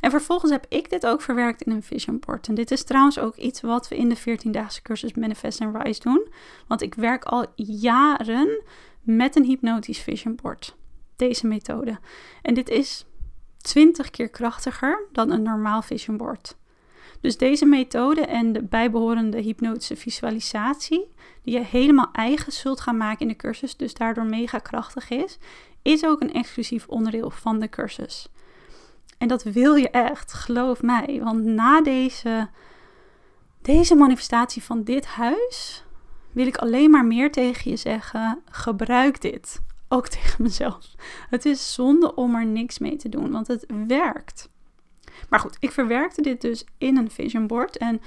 En 0.00 0.10
vervolgens 0.10 0.50
heb 0.50 0.66
ik 0.68 0.90
dit 0.90 1.06
ook 1.06 1.20
verwerkt 1.20 1.62
in 1.62 1.72
een 1.72 1.82
vision 1.82 2.18
board. 2.26 2.48
En 2.48 2.54
dit 2.54 2.70
is 2.70 2.84
trouwens 2.84 3.18
ook 3.18 3.36
iets 3.36 3.60
wat 3.60 3.88
we 3.88 3.96
in 3.96 4.08
de 4.08 4.18
14-daagse 4.18 4.82
cursus 4.82 5.14
Manifest 5.14 5.60
and 5.60 5.82
Rise 5.82 6.00
doen. 6.00 6.28
Want 6.66 6.82
ik 6.82 6.94
werk 6.94 7.24
al 7.24 7.46
jaren 7.54 8.62
met 9.00 9.36
een 9.36 9.44
hypnotisch 9.44 9.98
vision 9.98 10.38
board 10.42 10.78
deze 11.20 11.46
methode. 11.46 11.98
En 12.42 12.54
dit 12.54 12.68
is 12.68 13.06
20 13.56 14.10
keer 14.10 14.28
krachtiger 14.28 15.06
dan 15.12 15.30
een 15.30 15.42
normaal 15.42 15.82
vision 15.82 16.16
board. 16.16 16.56
Dus 17.20 17.36
deze 17.36 17.66
methode 17.66 18.20
en 18.20 18.52
de 18.52 18.62
bijbehorende 18.62 19.40
hypnotische 19.40 19.96
visualisatie, 19.96 21.08
die 21.42 21.54
je 21.54 21.64
helemaal 21.64 22.08
eigen 22.12 22.52
zult 22.52 22.80
gaan 22.80 22.96
maken 22.96 23.20
in 23.20 23.28
de 23.28 23.36
cursus, 23.36 23.76
dus 23.76 23.94
daardoor 23.94 24.24
mega 24.26 24.58
krachtig 24.58 25.10
is, 25.10 25.38
is 25.82 26.04
ook 26.04 26.20
een 26.20 26.32
exclusief 26.32 26.86
onderdeel 26.86 27.30
van 27.30 27.58
de 27.58 27.68
cursus. 27.68 28.28
En 29.18 29.28
dat 29.28 29.42
wil 29.42 29.74
je 29.74 29.90
echt, 29.90 30.32
geloof 30.32 30.82
mij. 30.82 31.20
Want 31.22 31.44
na 31.44 31.82
deze, 31.82 32.48
deze 33.62 33.94
manifestatie 33.94 34.62
van 34.62 34.84
dit 34.84 35.06
huis 35.06 35.84
wil 36.32 36.46
ik 36.46 36.56
alleen 36.56 36.90
maar 36.90 37.04
meer 37.04 37.32
tegen 37.32 37.70
je 37.70 37.76
zeggen: 37.76 38.42
gebruik 38.50 39.20
dit 39.20 39.60
ook 39.88 40.08
tegen 40.18 40.42
mezelf. 40.42 40.94
Het 41.30 41.44
is 41.44 41.74
zonde 41.74 42.14
om 42.14 42.34
er 42.34 42.46
niks 42.46 42.78
mee 42.78 42.96
te 42.96 43.08
doen, 43.08 43.30
want 43.30 43.46
het 43.46 43.66
werkt. 43.86 44.48
Maar 45.28 45.40
goed, 45.40 45.56
ik 45.60 45.72
verwerkte 45.72 46.22
dit 46.22 46.40
dus 46.40 46.64
in 46.78 46.96
een 46.96 47.10
vision 47.10 47.46
board 47.46 47.76
en 47.76 48.00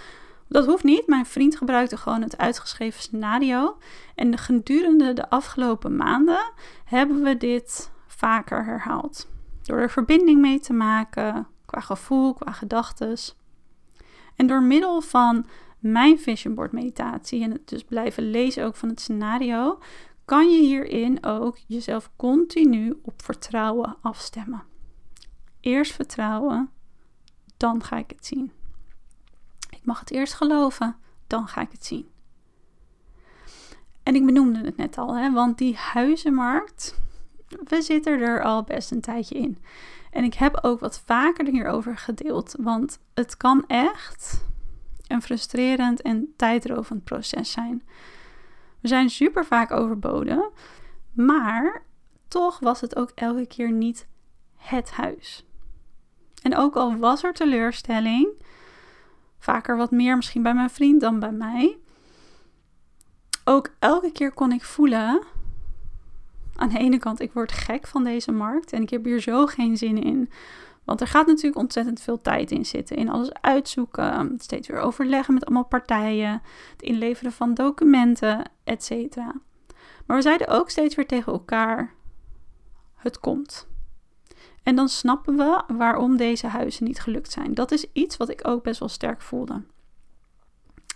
dat 0.47 0.65
hoeft 0.65 0.83
niet. 0.83 1.07
Mijn 1.07 1.25
vriend 1.25 1.55
gebruikte 1.55 1.97
gewoon 1.97 2.21
het 2.21 2.37
uitgeschreven 2.37 3.01
scenario. 3.01 3.77
En 4.15 4.37
gedurende 4.37 5.13
de 5.13 5.29
afgelopen 5.29 5.95
maanden 5.95 6.51
hebben 6.85 7.23
we 7.23 7.37
dit 7.37 7.91
vaker 8.07 8.65
herhaald. 8.65 9.29
Door 9.61 9.77
er 9.77 9.89
verbinding 9.89 10.41
mee 10.41 10.59
te 10.59 10.73
maken, 10.73 11.47
qua 11.65 11.79
gevoel, 11.79 12.33
qua 12.33 12.51
gedachten. 12.51 13.17
En 14.35 14.47
door 14.47 14.63
middel 14.63 15.01
van 15.01 15.45
mijn 15.79 16.19
vision 16.19 16.55
board 16.55 16.71
meditatie 16.71 17.43
en 17.43 17.51
het 17.51 17.69
dus 17.69 17.83
blijven 17.83 18.29
lezen 18.29 18.65
ook 18.65 18.75
van 18.75 18.89
het 18.89 18.99
scenario, 18.99 19.79
kan 20.25 20.49
je 20.49 20.57
hierin 20.57 21.23
ook 21.25 21.57
jezelf 21.67 22.11
continu 22.15 22.99
op 23.01 23.23
vertrouwen 23.23 23.95
afstemmen. 24.01 24.63
Eerst 25.59 25.93
vertrouwen, 25.93 26.69
dan 27.63 27.83
ga 27.83 27.97
ik 27.97 28.09
het 28.09 28.25
zien. 28.25 28.51
Ik 29.69 29.85
mag 29.85 29.99
het 29.99 30.11
eerst 30.11 30.33
geloven, 30.33 30.95
dan 31.27 31.47
ga 31.47 31.61
ik 31.61 31.71
het 31.71 31.85
zien. 31.85 32.09
En 34.03 34.15
ik 34.15 34.25
benoemde 34.25 34.65
het 34.65 34.77
net 34.77 34.97
al, 34.97 35.15
hè, 35.15 35.31
want 35.31 35.57
die 35.57 35.75
huizenmarkt, 35.75 36.99
we 37.63 37.81
zitten 37.81 38.21
er 38.21 38.43
al 38.43 38.63
best 38.63 38.91
een 38.91 39.01
tijdje 39.01 39.35
in. 39.35 39.57
En 40.11 40.23
ik 40.23 40.33
heb 40.33 40.59
ook 40.61 40.79
wat 40.79 41.01
vaker 41.05 41.45
hierover 41.45 41.97
gedeeld, 41.97 42.55
want 42.59 42.99
het 43.13 43.37
kan 43.37 43.67
echt 43.67 44.45
een 45.07 45.21
frustrerend 45.21 46.01
en 46.01 46.33
tijdrovend 46.35 47.03
proces 47.03 47.51
zijn. 47.51 47.83
We 48.79 48.87
zijn 48.87 49.09
super 49.09 49.45
vaak 49.45 49.71
overboden, 49.71 50.51
maar 51.11 51.85
toch 52.27 52.59
was 52.59 52.81
het 52.81 52.95
ook 52.95 53.11
elke 53.15 53.47
keer 53.47 53.71
niet 53.71 54.07
het 54.55 54.91
huis. 54.91 55.45
En 56.43 56.55
ook 56.55 56.75
al 56.75 56.97
was 56.97 57.23
er 57.23 57.33
teleurstelling, 57.33 58.27
vaker 59.39 59.77
wat 59.77 59.91
meer 59.91 60.15
misschien 60.15 60.43
bij 60.43 60.53
mijn 60.53 60.69
vriend 60.69 61.01
dan 61.01 61.19
bij 61.19 61.31
mij, 61.31 61.77
ook 63.43 63.69
elke 63.79 64.11
keer 64.11 64.31
kon 64.31 64.51
ik 64.51 64.63
voelen 64.63 65.21
aan 66.55 66.69
de 66.69 66.77
ene 66.77 66.97
kant, 66.97 67.19
ik 67.19 67.33
word 67.33 67.51
gek 67.51 67.87
van 67.87 68.03
deze 68.03 68.31
markt 68.31 68.73
en 68.73 68.81
ik 68.81 68.89
heb 68.89 69.03
hier 69.03 69.19
zo 69.19 69.45
geen 69.45 69.77
zin 69.77 70.03
in. 70.03 70.29
Want 70.83 71.01
er 71.01 71.07
gaat 71.07 71.27
natuurlijk 71.27 71.57
ontzettend 71.57 72.01
veel 72.01 72.21
tijd 72.21 72.51
in 72.51 72.65
zitten. 72.65 72.97
In 72.97 73.09
alles 73.09 73.33
uitzoeken, 73.33 74.35
steeds 74.37 74.67
weer 74.67 74.79
overleggen 74.79 75.33
met 75.33 75.45
allemaal 75.45 75.65
partijen, 75.65 76.41
het 76.71 76.81
inleveren 76.81 77.31
van 77.31 77.53
documenten, 77.53 78.51
etc. 78.63 79.15
Maar 80.05 80.17
we 80.17 80.21
zeiden 80.21 80.47
ook 80.47 80.69
steeds 80.69 80.95
weer 80.95 81.07
tegen 81.07 81.33
elkaar: 81.33 81.93
het 82.95 83.19
komt. 83.19 83.67
En 84.63 84.75
dan 84.75 84.89
snappen 84.89 85.37
we 85.37 85.63
waarom 85.67 86.17
deze 86.17 86.47
huizen 86.47 86.85
niet 86.85 86.99
gelukt 86.99 87.31
zijn. 87.31 87.53
Dat 87.53 87.71
is 87.71 87.85
iets 87.93 88.17
wat 88.17 88.29
ik 88.29 88.47
ook 88.47 88.63
best 88.63 88.79
wel 88.79 88.89
sterk 88.89 89.21
voelde. 89.21 89.63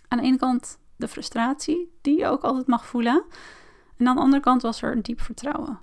Aan 0.07 0.17
de 0.17 0.23
ene 0.23 0.37
kant 0.37 0.79
de 0.95 1.07
frustratie, 1.07 1.97
die 2.01 2.17
je 2.17 2.27
ook 2.27 2.43
altijd 2.43 2.67
mag 2.67 2.85
voelen. 2.85 3.23
En 3.97 4.07
aan 4.07 4.15
de 4.15 4.21
andere 4.21 4.41
kant 4.41 4.61
was 4.61 4.81
er 4.81 4.91
een 4.91 5.01
diep 5.01 5.21
vertrouwen. 5.21 5.79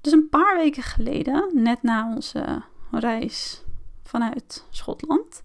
Dus 0.00 0.12
een 0.12 0.28
paar 0.28 0.56
weken 0.56 0.82
geleden, 0.82 1.50
net 1.52 1.82
na 1.82 2.14
onze 2.14 2.62
reis 2.90 3.64
vanuit 4.02 4.66
Schotland, 4.70 5.42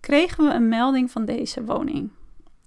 kregen 0.00 0.44
we 0.44 0.50
een 0.50 0.68
melding 0.68 1.10
van 1.10 1.24
deze 1.24 1.64
woning. 1.64 2.10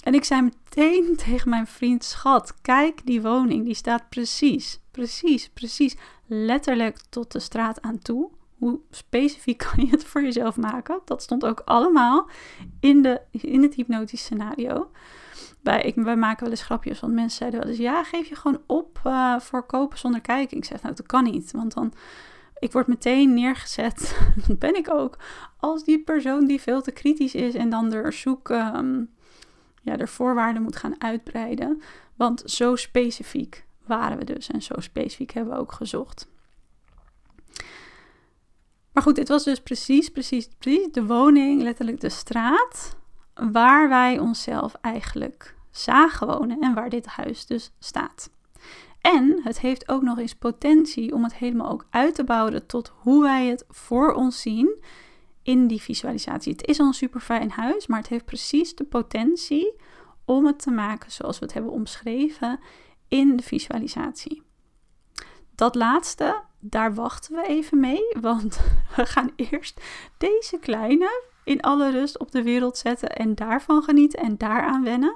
En 0.01 0.13
ik 0.13 0.23
zei 0.23 0.41
meteen 0.41 1.15
tegen 1.25 1.49
mijn 1.49 1.67
vriend: 1.67 2.03
Schat, 2.03 2.61
kijk 2.61 3.05
die 3.05 3.21
woning. 3.21 3.65
Die 3.65 3.73
staat 3.73 4.09
precies, 4.09 4.79
precies, 4.91 5.49
precies 5.49 5.95
letterlijk 6.33 6.97
tot 7.09 7.31
de 7.31 7.39
straat 7.39 7.81
aan 7.81 7.99
toe. 7.99 8.29
Hoe 8.57 8.79
specifiek 8.89 9.57
kan 9.73 9.85
je 9.85 9.91
het 9.91 10.05
voor 10.05 10.23
jezelf 10.23 10.57
maken? 10.57 10.99
Dat 11.05 11.21
stond 11.21 11.45
ook 11.45 11.61
allemaal 11.65 12.29
in, 12.79 13.01
de, 13.01 13.21
in 13.31 13.61
het 13.61 13.73
hypnotisch 13.73 14.21
scenario. 14.21 14.91
Bij, 15.61 15.81
ik, 15.81 15.95
wij 15.95 16.15
maken 16.15 16.43
wel 16.43 16.51
eens 16.51 16.63
grapjes, 16.63 16.99
want 16.99 17.13
mensen 17.13 17.37
zeiden 17.37 17.59
wel 17.59 17.69
eens... 17.69 17.79
ja, 17.79 18.03
geef 18.03 18.27
je 18.27 18.35
gewoon 18.35 18.61
op 18.65 19.01
uh, 19.07 19.39
voor 19.39 19.65
kopen 19.65 19.97
zonder 19.97 20.21
kijken. 20.21 20.57
Ik 20.57 20.65
zeg, 20.65 20.81
nou, 20.81 20.95
dat 20.95 21.05
kan 21.05 21.23
niet, 21.23 21.51
want 21.51 21.73
dan... 21.73 21.93
Ik 22.59 22.71
word 22.71 22.87
meteen 22.87 23.33
neergezet, 23.33 24.17
dat 24.47 24.59
ben 24.59 24.75
ik 24.75 24.89
ook, 24.89 25.17
als 25.57 25.83
die 25.83 26.03
persoon 26.03 26.45
die 26.45 26.61
veel 26.61 26.81
te 26.81 26.91
kritisch 26.91 27.35
is 27.35 27.53
en 27.53 27.69
dan 27.69 27.93
er 27.93 28.13
zoek, 28.13 28.49
um, 28.49 29.09
ja, 29.81 29.97
de 29.97 30.07
voorwaarden 30.07 30.61
moet 30.61 30.75
gaan 30.75 31.01
uitbreiden. 31.01 31.81
Want 32.15 32.43
zo 32.45 32.75
specifiek 32.75 33.65
waren 33.99 34.17
we 34.17 34.23
dus 34.23 34.47
en 34.47 34.61
zo 34.61 34.73
specifiek 34.77 35.31
hebben 35.31 35.53
we 35.53 35.59
ook 35.59 35.71
gezocht. 35.71 36.27
Maar 38.93 39.03
goed, 39.03 39.15
dit 39.15 39.27
was 39.27 39.43
dus 39.43 39.61
precies, 39.61 40.09
precies, 40.09 40.47
precies 40.57 40.91
de 40.91 41.05
woning, 41.05 41.61
letterlijk 41.61 41.99
de 41.99 42.09
straat, 42.09 42.97
waar 43.33 43.89
wij 43.89 44.19
onszelf 44.19 44.73
eigenlijk 44.81 45.55
zagen 45.69 46.27
wonen 46.27 46.59
en 46.59 46.73
waar 46.73 46.89
dit 46.89 47.05
huis 47.05 47.45
dus 47.45 47.71
staat. 47.79 48.29
En 49.01 49.39
het 49.43 49.59
heeft 49.59 49.89
ook 49.89 50.01
nog 50.01 50.17
eens 50.17 50.35
potentie 50.35 51.13
om 51.13 51.23
het 51.23 51.35
helemaal 51.35 51.71
ook 51.71 51.85
uit 51.89 52.15
te 52.15 52.23
bouwen 52.23 52.65
tot 52.65 52.93
hoe 52.95 53.21
wij 53.21 53.47
het 53.47 53.65
voor 53.69 54.13
ons 54.13 54.41
zien 54.41 54.83
in 55.43 55.67
die 55.67 55.81
visualisatie. 55.81 56.51
Het 56.51 56.67
is 56.67 56.79
al 56.79 56.87
een 56.87 56.93
super 56.93 57.19
fijn 57.19 57.51
huis, 57.51 57.87
maar 57.87 57.99
het 57.99 58.07
heeft 58.07 58.25
precies 58.25 58.75
de 58.75 58.83
potentie 58.83 59.73
om 60.25 60.45
het 60.45 60.59
te 60.59 60.71
maken 60.71 61.11
zoals 61.11 61.39
we 61.39 61.45
het 61.45 61.53
hebben 61.53 61.71
omschreven 61.71 62.59
in 63.11 63.35
de 63.35 63.43
visualisatie. 63.43 64.43
Dat 65.55 65.75
laatste, 65.75 66.41
daar 66.59 66.93
wachten 66.93 67.35
we 67.35 67.47
even 67.47 67.79
mee, 67.79 68.15
want 68.21 68.61
we 68.95 69.05
gaan 69.05 69.31
eerst 69.35 69.81
deze 70.17 70.57
kleine 70.57 71.23
in 71.43 71.61
alle 71.61 71.91
rust 71.91 72.19
op 72.19 72.31
de 72.31 72.43
wereld 72.43 72.77
zetten 72.77 73.09
en 73.09 73.35
daarvan 73.35 73.83
genieten 73.83 74.19
en 74.19 74.37
daaraan 74.37 74.83
wennen. 74.83 75.15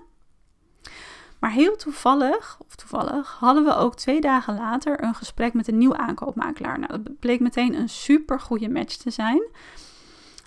Maar 1.40 1.52
heel 1.52 1.76
toevallig, 1.76 2.58
of 2.68 2.76
toevallig, 2.76 3.36
hadden 3.40 3.64
we 3.64 3.76
ook 3.76 3.96
twee 3.96 4.22
dagen 4.22 4.56
later 4.56 5.04
een 5.04 5.16
gesprek 5.16 5.54
met 5.54 5.68
een 5.68 5.78
nieuwe 5.78 5.98
aankoopmakelaar. 5.98 6.80
Nou, 6.80 7.04
dat 7.04 7.20
bleek 7.20 7.40
meteen 7.40 7.74
een 7.74 7.90
super 7.90 8.40
goede 8.40 8.70
match 8.70 8.96
te 8.96 9.10
zijn. 9.10 9.44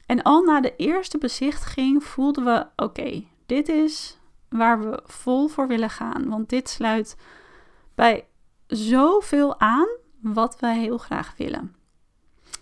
En 0.07 0.23
al 0.23 0.43
na 0.43 0.61
de 0.61 0.77
eerste 0.77 1.19
bezichtiging 1.19 2.05
voelden 2.05 2.45
we: 2.45 2.67
oké, 2.77 3.25
dit 3.47 3.69
is 3.69 4.19
waar 4.49 4.81
we 4.81 5.01
vol 5.05 5.49
voor 5.49 5.69
willen 5.69 5.91
gaan. 5.91 6.29
Want 6.29 6.49
dit 6.49 6.69
sluit 6.69 7.17
bij 7.95 8.27
zoveel 8.67 9.61
aan 9.61 9.89
wat 10.21 10.61
wij 10.61 10.79
heel 10.79 10.99
graag 10.99 11.35
willen. 11.37 11.75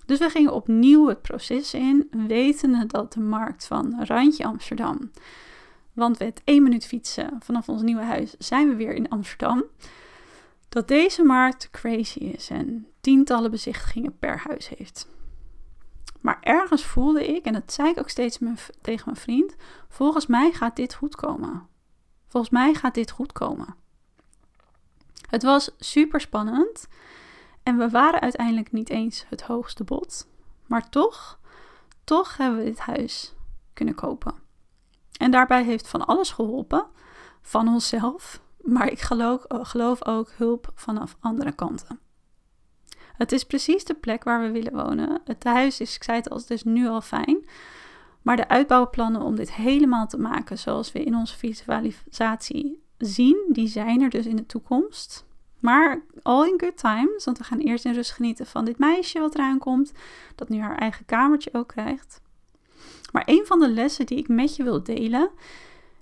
Dus 0.07 0.19
we 0.19 0.31
gingen 0.31 0.53
opnieuw 0.53 1.09
het 1.09 1.23
proces 1.23 1.75
in, 1.75 2.09
wetende 2.11 2.87
dat 2.87 3.13
de 3.13 3.21
markt 3.21 3.67
van 3.67 4.05
Randje 4.05 4.45
Amsterdam, 4.45 5.11
want 5.93 6.19
met 6.19 6.41
één 6.45 6.63
minuut 6.63 6.87
fietsen 6.87 7.37
vanaf 7.41 7.69
ons 7.69 7.83
nieuwe 7.83 8.03
huis 8.03 8.35
zijn 8.39 8.69
we 8.69 8.75
weer 8.75 8.95
in 8.95 9.09
Amsterdam, 9.09 9.65
dat 10.69 10.89
deze 10.89 11.23
markt 11.23 11.71
crazy 11.71 12.19
is 12.19 12.51
en 12.51 12.87
tientallen 13.01 13.51
bezichtigingen 13.51 14.19
per 14.19 14.39
huis 14.39 14.69
heeft. 14.69 15.09
Maar 16.21 16.39
ergens 16.41 16.85
voelde 16.85 17.27
ik, 17.27 17.45
en 17.45 17.53
dat 17.53 17.73
zei 17.73 17.91
ik 17.91 17.99
ook 17.99 18.09
steeds 18.09 18.39
tegen 18.81 19.05
mijn 19.05 19.17
vriend, 19.17 19.55
volgens 19.89 20.27
mij 20.27 20.53
gaat 20.53 20.77
dit 20.77 20.95
goed 20.95 21.17
komen. 21.17 21.67
Volgens 22.29 22.53
mij 22.53 22.75
gaat 22.75 22.95
dit 22.95 23.11
goed 23.11 23.33
komen. 23.33 23.75
Het 25.29 25.43
was 25.43 25.71
super 25.79 26.21
spannend 26.21 26.89
en 27.63 27.77
we 27.77 27.89
waren 27.89 28.21
uiteindelijk 28.21 28.73
niet 28.73 28.89
eens 28.91 29.25
het 29.29 29.43
hoogste 29.43 29.85
bod. 29.85 30.29
Maar 30.67 30.89
toch, 30.89 31.39
toch 32.05 32.37
hebben 32.37 32.59
we 32.59 32.65
dit 32.65 32.79
huis 32.79 33.35
kunnen 33.73 33.95
kopen. 33.95 34.35
En 35.17 35.31
daarbij 35.31 35.65
heeft 35.65 35.89
van 35.89 36.07
alles 36.07 36.31
geholpen. 36.31 36.87
Van 37.43 37.69
onszelf, 37.69 38.41
maar 38.61 38.91
ik 38.91 39.01
geloof, 39.01 39.45
geloof 39.49 40.07
ook 40.07 40.31
hulp 40.37 40.71
vanaf 40.75 41.17
andere 41.21 41.53
kanten. 41.53 41.99
Het 43.17 43.33
is 43.33 43.45
precies 43.45 43.85
de 43.85 43.95
plek 43.95 44.25
waar 44.25 44.41
we 44.41 44.51
willen 44.51 44.73
wonen. 44.73 45.21
Het 45.25 45.45
huis 45.45 45.81
is, 45.81 45.97
ik 45.97 46.03
zei 46.03 46.17
het 46.17 46.31
al, 46.31 46.41
is 46.49 46.63
nu 46.63 46.89
al 46.89 47.01
fijn. 47.01 47.49
Maar 48.27 48.37
de 48.37 48.49
uitbouwplannen 48.49 49.23
om 49.23 49.37
dit 49.37 49.53
helemaal 49.53 50.07
te 50.07 50.19
maken 50.19 50.59
zoals 50.59 50.93
we 50.93 51.05
in 51.05 51.15
onze 51.15 51.37
visualisatie 51.37 52.83
zien, 52.99 53.47
die 53.49 53.69
zijn 53.69 54.01
er 54.01 54.11
dus 54.11 54.27
in 54.27 54.37
de 54.37 54.47
toekomst. 54.47 55.27
Maar 55.61 56.03
all 56.23 56.49
in 56.49 56.61
good 56.61 56.77
times, 56.77 57.25
want 57.25 57.39
we 57.39 57.45
gaan 57.45 57.59
eerst 57.59 57.85
in 57.85 57.93
rust 57.93 58.13
genieten 58.13 58.47
van 58.47 58.65
dit 58.65 58.79
meisje 58.79 59.21
wat 59.21 59.35
eraan 59.35 59.59
komt, 59.59 59.93
dat 60.35 60.49
nu 60.49 60.61
haar 60.61 60.77
eigen 60.77 61.05
kamertje 61.05 61.51
ook 61.53 61.69
krijgt. 61.69 62.21
Maar 63.13 63.23
een 63.27 63.47
van 63.47 63.61
de 63.61 63.69
lessen 63.69 64.07
die 64.07 64.19
ik 64.19 64.29
met 64.29 64.57
je 64.57 64.63
wil 64.63 64.83
delen, 64.83 65.31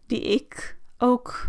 die 0.07 0.23
ik 0.23 0.77
ook 0.99 1.49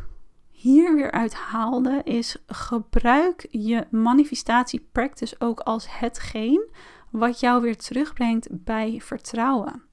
hier 0.51 0.95
weer 0.95 1.11
uit 1.11 1.33
haalde, 1.33 2.01
is 2.03 2.37
gebruik 2.47 3.47
je 3.49 3.87
manifestatie 3.91 4.87
practice 4.91 5.35
ook 5.39 5.59
als 5.59 5.99
hetgeen 5.99 6.69
wat 7.11 7.39
jou 7.39 7.61
weer 7.61 7.77
terugbrengt 7.77 8.47
bij 8.51 9.01
vertrouwen. 9.01 9.84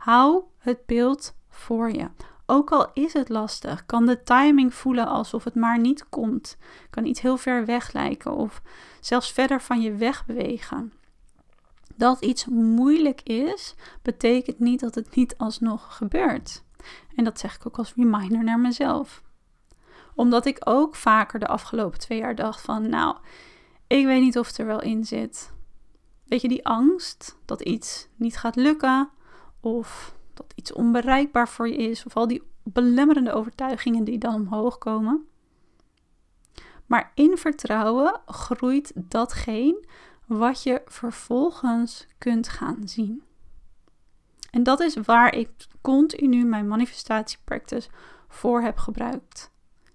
Hou 0.00 0.42
het 0.58 0.86
beeld 0.86 1.34
voor 1.48 1.90
je. 1.90 2.08
Ook 2.46 2.70
al 2.70 2.90
is 2.92 3.12
het 3.12 3.28
lastig, 3.28 3.86
kan 3.86 4.06
de 4.06 4.22
timing 4.22 4.74
voelen 4.74 5.06
alsof 5.06 5.44
het 5.44 5.54
maar 5.54 5.78
niet 5.78 6.08
komt. 6.08 6.56
Kan 6.90 7.04
iets 7.04 7.20
heel 7.20 7.36
ver 7.36 7.64
weg 7.64 7.92
lijken 7.92 8.32
of 8.32 8.62
zelfs 9.00 9.32
verder 9.32 9.60
van 9.62 9.80
je 9.80 9.94
weg 9.94 10.26
bewegen. 10.26 10.92
Dat 11.94 12.20
iets 12.20 12.46
moeilijk 12.46 13.22
is, 13.22 13.74
betekent 14.02 14.58
niet 14.58 14.80
dat 14.80 14.94
het 14.94 15.14
niet 15.14 15.38
alsnog 15.38 15.96
gebeurt. 15.96 16.62
En 17.14 17.24
dat 17.24 17.38
zeg 17.38 17.54
ik 17.54 17.66
ook 17.66 17.78
als 17.78 17.94
reminder 17.94 18.44
naar 18.44 18.60
mezelf. 18.60 19.22
Omdat 20.14 20.46
ik 20.46 20.58
ook 20.64 20.94
vaker 20.96 21.38
de 21.38 21.46
afgelopen 21.46 21.98
twee 21.98 22.18
jaar 22.18 22.34
dacht 22.34 22.60
van, 22.60 22.88
nou, 22.88 23.16
ik 23.86 24.06
weet 24.06 24.20
niet 24.20 24.38
of 24.38 24.46
het 24.46 24.58
er 24.58 24.66
wel 24.66 24.82
in 24.82 25.04
zit. 25.04 25.52
Weet 26.24 26.40
je, 26.40 26.48
die 26.48 26.66
angst 26.66 27.38
dat 27.44 27.60
iets 27.60 28.08
niet 28.16 28.36
gaat 28.36 28.56
lukken 28.56 29.10
of 29.60 30.14
dat 30.34 30.52
iets 30.54 30.72
onbereikbaar 30.72 31.48
voor 31.48 31.68
je 31.68 31.76
is, 31.76 32.04
of 32.04 32.16
al 32.16 32.26
die 32.26 32.42
belemmerende 32.62 33.32
overtuigingen 33.32 34.04
die 34.04 34.18
dan 34.18 34.34
omhoog 34.34 34.78
komen. 34.78 35.28
Maar 36.86 37.12
in 37.14 37.36
vertrouwen 37.36 38.20
groeit 38.26 38.92
datgene 38.94 39.84
wat 40.26 40.62
je 40.62 40.82
vervolgens 40.86 42.06
kunt 42.18 42.48
gaan 42.48 42.88
zien. 42.88 43.22
En 44.50 44.62
dat 44.62 44.80
is 44.80 44.94
waar 44.94 45.34
ik 45.34 45.50
continu 45.80 46.44
mijn 46.44 46.68
manifestatiepractice 46.68 47.88
voor 48.28 48.62
heb 48.62 48.78
gebruikt. 48.78 49.50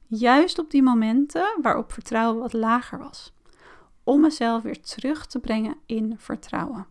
Juist 0.07 0.59
op 0.59 0.71
die 0.71 0.83
momenten 0.83 1.57
waarop 1.61 1.91
vertrouwen 1.91 2.41
wat 2.41 2.53
lager 2.53 2.99
was. 2.99 3.33
Om 4.03 4.21
mezelf 4.21 4.63
weer 4.63 4.81
terug 4.81 5.25
te 5.25 5.39
brengen 5.39 5.77
in 5.85 6.15
vertrouwen. 6.17 6.87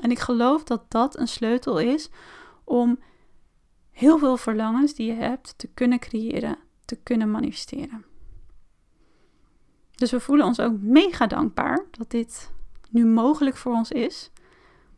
En 0.00 0.10
ik 0.10 0.18
geloof 0.18 0.64
dat 0.64 0.84
dat 0.88 1.18
een 1.18 1.28
sleutel 1.28 1.78
is 1.78 2.10
om 2.64 2.98
heel 3.90 4.18
veel 4.18 4.36
verlangens 4.36 4.94
die 4.94 5.06
je 5.06 5.20
hebt 5.20 5.58
te 5.58 5.66
kunnen 5.66 5.98
creëren, 5.98 6.58
te 6.84 6.96
kunnen 6.96 7.30
manifesteren. 7.30 8.04
Dus 9.94 10.10
we 10.10 10.20
voelen 10.20 10.46
ons 10.46 10.60
ook 10.60 10.80
mega 10.80 11.26
dankbaar 11.26 11.84
dat 11.90 12.10
dit 12.10 12.50
nu 12.90 13.06
mogelijk 13.06 13.56
voor 13.56 13.72
ons 13.72 13.90
is. 13.90 14.30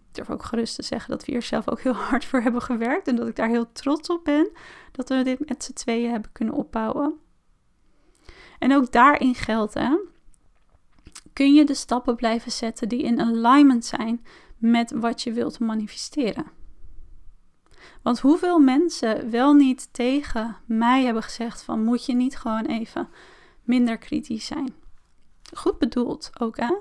Ik 0.08 0.14
durf 0.14 0.30
ook 0.30 0.42
gerust 0.42 0.74
te 0.74 0.82
zeggen 0.82 1.10
dat 1.10 1.24
we 1.24 1.32
hier 1.32 1.42
zelf 1.42 1.68
ook 1.68 1.80
heel 1.80 1.94
hard 2.10 2.24
voor 2.24 2.40
hebben 2.40 2.62
gewerkt 2.62 3.08
en 3.08 3.16
dat 3.16 3.28
ik 3.28 3.36
daar 3.36 3.48
heel 3.48 3.72
trots 3.72 4.08
op 4.08 4.24
ben 4.24 4.50
dat 4.92 5.08
we 5.08 5.22
dit 5.22 5.48
met 5.48 5.64
z'n 5.64 5.72
tweeën 5.72 6.10
hebben 6.10 6.32
kunnen 6.32 6.54
opbouwen. 6.54 7.14
En 8.58 8.74
ook 8.74 8.92
daarin 8.92 9.34
geldt, 9.34 9.74
hè, 9.74 9.96
kun 11.32 11.54
je 11.54 11.64
de 11.64 11.74
stappen 11.74 12.16
blijven 12.16 12.52
zetten 12.52 12.88
die 12.88 13.02
in 13.02 13.20
alignment 13.20 13.84
zijn 13.84 14.24
met 14.58 14.90
wat 14.90 15.22
je 15.22 15.32
wilt 15.32 15.60
manifesteren. 15.60 16.46
Want 18.02 18.20
hoeveel 18.20 18.58
mensen 18.58 19.30
wel 19.30 19.52
niet 19.52 19.88
tegen 19.92 20.56
mij 20.66 21.04
hebben 21.04 21.22
gezegd 21.22 21.62
van 21.62 21.84
moet 21.84 22.06
je 22.06 22.14
niet 22.14 22.36
gewoon 22.36 22.64
even 22.64 23.08
minder 23.62 23.98
kritisch 23.98 24.46
zijn. 24.46 24.74
Goed 25.54 25.78
bedoeld 25.78 26.30
ook 26.38 26.56
hè. 26.56 26.74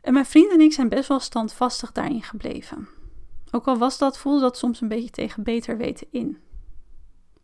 En 0.00 0.12
mijn 0.12 0.26
vriend 0.26 0.52
en 0.52 0.60
ik 0.60 0.72
zijn 0.72 0.88
best 0.88 1.08
wel 1.08 1.20
standvastig 1.20 1.92
daarin 1.92 2.22
gebleven. 2.22 2.88
Ook 3.50 3.66
al 3.66 3.76
was 3.76 3.98
dat, 3.98 4.18
voelde 4.18 4.40
dat 4.40 4.58
soms 4.58 4.80
een 4.80 4.88
beetje 4.88 5.10
tegen 5.10 5.42
beter 5.42 5.76
weten 5.76 6.06
in. 6.10 6.38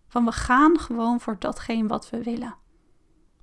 Van 0.09 0.25
we 0.25 0.33
gaan 0.33 0.79
gewoon 0.79 1.21
voor 1.21 1.37
datgene 1.39 1.89
wat 1.89 2.11
we 2.11 2.23
willen. 2.23 2.55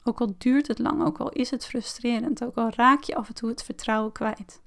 Ook 0.07 0.21
al 0.21 0.35
duurt 0.37 0.67
het 0.67 0.79
lang, 0.79 1.05
ook 1.05 1.17
al 1.17 1.29
is 1.29 1.49
het 1.51 1.65
frustrerend, 1.65 2.43
ook 2.43 2.55
al 2.55 2.69
raak 2.69 3.01
je 3.01 3.15
af 3.15 3.27
en 3.27 3.33
toe 3.33 3.49
het 3.49 3.63
vertrouwen 3.63 4.11
kwijt. 4.11 4.61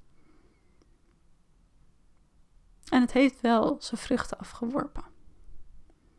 En 2.89 3.01
het 3.01 3.13
heeft 3.13 3.41
wel 3.41 3.77
zijn 3.79 4.01
vruchten 4.01 4.39
afgeworpen. 4.39 5.05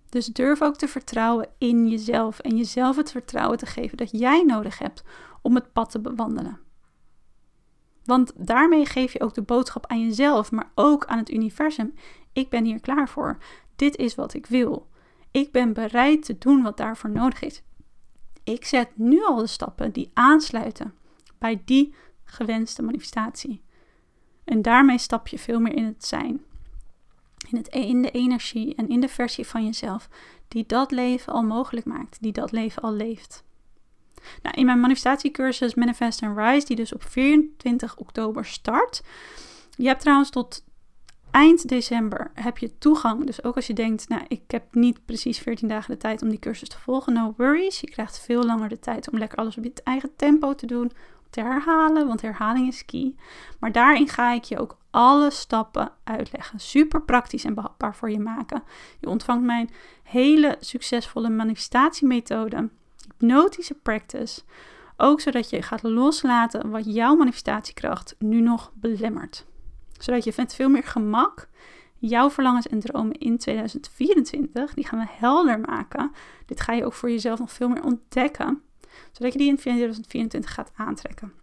Dus 0.10 0.26
durf 0.26 0.62
ook 0.62 0.76
te 0.76 0.88
vertrouwen 0.88 1.50
in 1.58 1.88
jezelf 1.88 2.40
en 2.40 2.58
jezelf 2.58 2.96
het 2.96 3.12
vertrouwen 3.12 3.58
te 3.58 3.66
geven 3.66 3.98
dat 3.98 4.12
jij 4.12 4.44
nodig 4.44 4.78
hebt 4.78 5.04
om 5.42 5.56
het 5.56 5.74
pad 5.74 5.92
te 5.92 6.00
bewandelen. 6.00 6.60
Want 8.04 8.32
daarmee 8.36 8.86
geef 8.86 9.14
je 9.14 9.22
ook 9.22 9.34
de 9.34 9.42
boodschap 9.42 9.88
aan 9.88 10.02
jezelf, 10.02 10.52
maar 10.52 10.72
ook 10.76 11.06
aan 11.06 11.18
het 11.18 11.32
universum. 11.32 11.94
Ik 12.34 12.50
ben 12.50 12.66
hier 12.66 12.80
klaar 12.80 13.10
voor. 13.10 13.38
Dit 13.76 13.98
is 13.98 14.16
wat 14.16 14.34
ik 14.34 14.46
wil. 14.46 14.90
Ik 15.32 15.52
ben 15.52 15.74
bereid 15.74 16.26
te 16.26 16.38
doen 16.38 16.62
wat 16.62 16.78
daarvoor 16.78 17.10
nodig 17.10 17.42
is. 17.42 17.64
Ik 18.44 18.66
zet 18.66 18.90
nu 18.98 19.26
al 19.26 19.36
de 19.36 19.48
stappen 19.48 19.92
die 19.92 20.12
aansluiten 20.14 20.94
bij 21.38 21.62
die 21.66 21.94
gewenste 22.24 22.82
manifestatie. 22.82 23.62
En 24.44 24.62
daarmee 24.62 24.98
stap 24.98 25.28
je 25.28 25.40
veel 25.40 25.60
meer 25.60 25.76
in 25.76 25.86
het 25.86 26.06
zijn. 26.06 26.42
In, 27.50 27.58
het, 27.58 27.68
in 27.68 28.02
de 28.02 28.12
energie 28.12 28.76
en 28.76 28.90
in 28.90 29.00
de 29.00 29.08
versie 29.08 29.48
van 29.48 29.66
jezelf 29.66 30.10
die 30.48 30.64
dat 30.68 30.92
leven 30.92 31.34
al 31.34 31.44
mogelijk 31.44 31.86
maakt, 31.86 32.18
die 32.22 32.32
dat 32.32 32.52
leven 32.52 32.82
al 32.82 32.94
leeft. 32.94 33.44
Nou, 34.42 34.56
in 34.56 34.66
mijn 34.66 34.80
manifestatiecursus 34.80 35.76
Manifest 35.76 36.24
and 36.24 36.38
Rise, 36.38 36.66
die 36.66 36.76
dus 36.76 36.94
op 36.94 37.04
24 37.04 37.96
oktober 37.98 38.46
start. 38.46 39.02
Je 39.78 39.88
hebt 39.88 40.02
trouwens 40.02 40.30
tot 40.30 40.64
eind 41.32 41.70
december 41.70 42.32
heb 42.34 42.58
je 42.58 42.78
toegang. 42.78 43.26
Dus 43.26 43.44
ook 43.44 43.56
als 43.56 43.68
je 43.68 43.74
denkt, 43.74 44.10
nou, 44.10 44.22
ik 44.28 44.42
heb 44.48 44.64
niet 44.72 45.06
precies 45.06 45.40
14 45.40 45.68
dagen 45.68 45.92
de 45.92 45.98
tijd 45.98 46.22
om 46.22 46.30
die 46.30 46.40
cursus 46.40 46.70
te 46.70 46.80
volgen, 46.80 47.14
no 47.14 47.34
worries. 47.38 47.80
Je 47.80 47.90
krijgt 47.90 48.20
veel 48.20 48.44
langer 48.44 48.70
de 48.70 48.80
tijd 48.80 49.12
om 49.12 49.18
lekker 49.18 49.38
alles 49.38 49.58
op 49.58 49.64
je 49.64 49.74
eigen 49.84 50.16
tempo 50.16 50.56
te 50.56 50.66
doen, 50.66 50.92
te 51.30 51.42
herhalen, 51.42 52.08
want 52.08 52.22
herhaling 52.22 52.68
is 52.68 52.86
key. 52.86 53.16
Maar 53.60 53.72
daarin 53.72 54.08
ga 54.08 54.34
ik 54.34 54.44
je 54.44 54.60
ook 54.60 54.78
alle 54.90 55.32
stappen 55.32 55.92
uitleggen. 56.04 56.60
Super 56.60 57.02
praktisch 57.02 57.44
en 57.44 57.54
behapbaar 57.54 57.96
voor 57.96 58.12
je 58.12 58.20
maken. 58.20 58.64
Je 59.00 59.08
ontvangt 59.08 59.44
mijn 59.44 59.70
hele 60.04 60.58
succesvolle 60.60 61.30
manifestatiemethode, 61.30 62.70
hypnotische 63.08 63.74
practice. 63.74 64.42
Ook 64.98 65.22
zodat 65.22 65.50
je 65.50 65.62
gaat 65.62 65.84
loslaten 65.84 66.70
wat 66.70 66.94
jouw 66.94 67.16
manifestatiekracht 67.16 68.16
nu 68.20 68.42
nog 68.42 68.72
belemmert. 68.74 69.46
Zodat 70.04 70.24
je 70.24 70.34
met 70.36 70.56
veel 70.56 70.70
meer 70.70 70.84
gemak 70.84 71.50
jouw 71.98 72.30
verlangens 72.30 72.68
en 72.68 72.80
dromen 72.80 73.18
in 73.18 73.38
2024, 73.38 74.74
die 74.74 74.88
gaan 74.88 75.00
we 75.00 75.06
helder 75.10 75.60
maken. 75.60 76.12
Dit 76.46 76.62
ga 76.62 76.74
je 76.74 76.86
ook 76.86 76.94
voor 76.94 77.10
jezelf 77.10 77.40
nog 77.40 77.52
veel 77.52 77.70
meer 77.70 77.84
ontdekken 77.84 78.62
zodat 79.12 79.34
je 79.34 79.40
die 79.40 79.48
in 79.48 79.58
2024 79.58 80.54
gaat 80.54 80.72
aantrekken. 80.76 81.34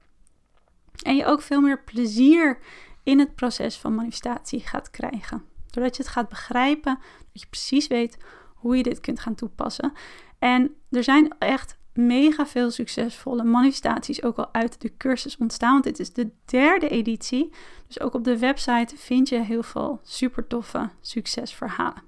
En 1.03 1.17
je 1.17 1.27
ook 1.27 1.43
veel 1.43 1.61
meer 1.61 1.83
plezier 1.83 2.59
in 3.03 3.19
het 3.19 3.35
proces 3.35 3.77
van 3.77 3.95
manifestatie 3.95 4.61
gaat 4.61 4.91
krijgen. 4.91 5.45
Doordat 5.71 5.97
je 5.97 6.03
het 6.03 6.13
gaat 6.13 6.29
begrijpen, 6.29 6.99
dat 7.33 7.43
je 7.43 7.47
precies 7.51 7.87
weet 7.87 8.19
hoe 8.55 8.77
je 8.77 8.83
dit 8.83 9.01
kunt 9.01 9.21
gaan 9.21 9.35
toepassen. 9.35 9.93
En 10.39 10.75
er 10.91 11.05
zijn 11.05 11.39
echt 11.39 11.78
mega 11.99 12.47
veel 12.47 12.71
succesvolle 12.71 13.45
manifestaties 13.45 14.23
ook 14.23 14.37
al 14.37 14.49
uit 14.53 14.81
de 14.81 14.97
cursus 14.97 15.37
ontstaan. 15.37 15.73
Want 15.73 15.85
dit 15.85 15.99
is 15.99 16.13
de 16.13 16.31
derde 16.45 16.89
editie. 16.89 17.53
Dus 17.87 18.01
ook 18.01 18.15
op 18.15 18.25
de 18.25 18.39
website 18.39 18.97
vind 18.97 19.29
je 19.29 19.39
heel 19.39 19.63
veel 19.63 20.01
super 20.03 20.47
toffe 20.47 20.89
succesverhalen. 21.01 22.03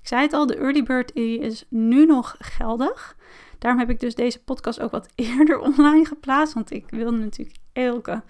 Ik 0.00 0.06
zei 0.08 0.22
het 0.22 0.32
al, 0.32 0.46
de 0.46 0.56
Early 0.56 0.82
Bird 0.82 1.14
is 1.14 1.64
nu 1.68 2.06
nog 2.06 2.36
geldig. 2.38 3.16
Daarom 3.58 3.80
heb 3.80 3.90
ik 3.90 4.00
dus 4.00 4.14
deze 4.14 4.42
podcast 4.42 4.80
ook 4.80 4.90
wat 4.90 5.08
eerder 5.14 5.58
online 5.58 6.04
geplaatst. 6.04 6.54
Want 6.54 6.70
ik 6.70 6.84
wilde 6.90 7.16
natuurlijk 7.16 7.56
elke, 7.72 8.22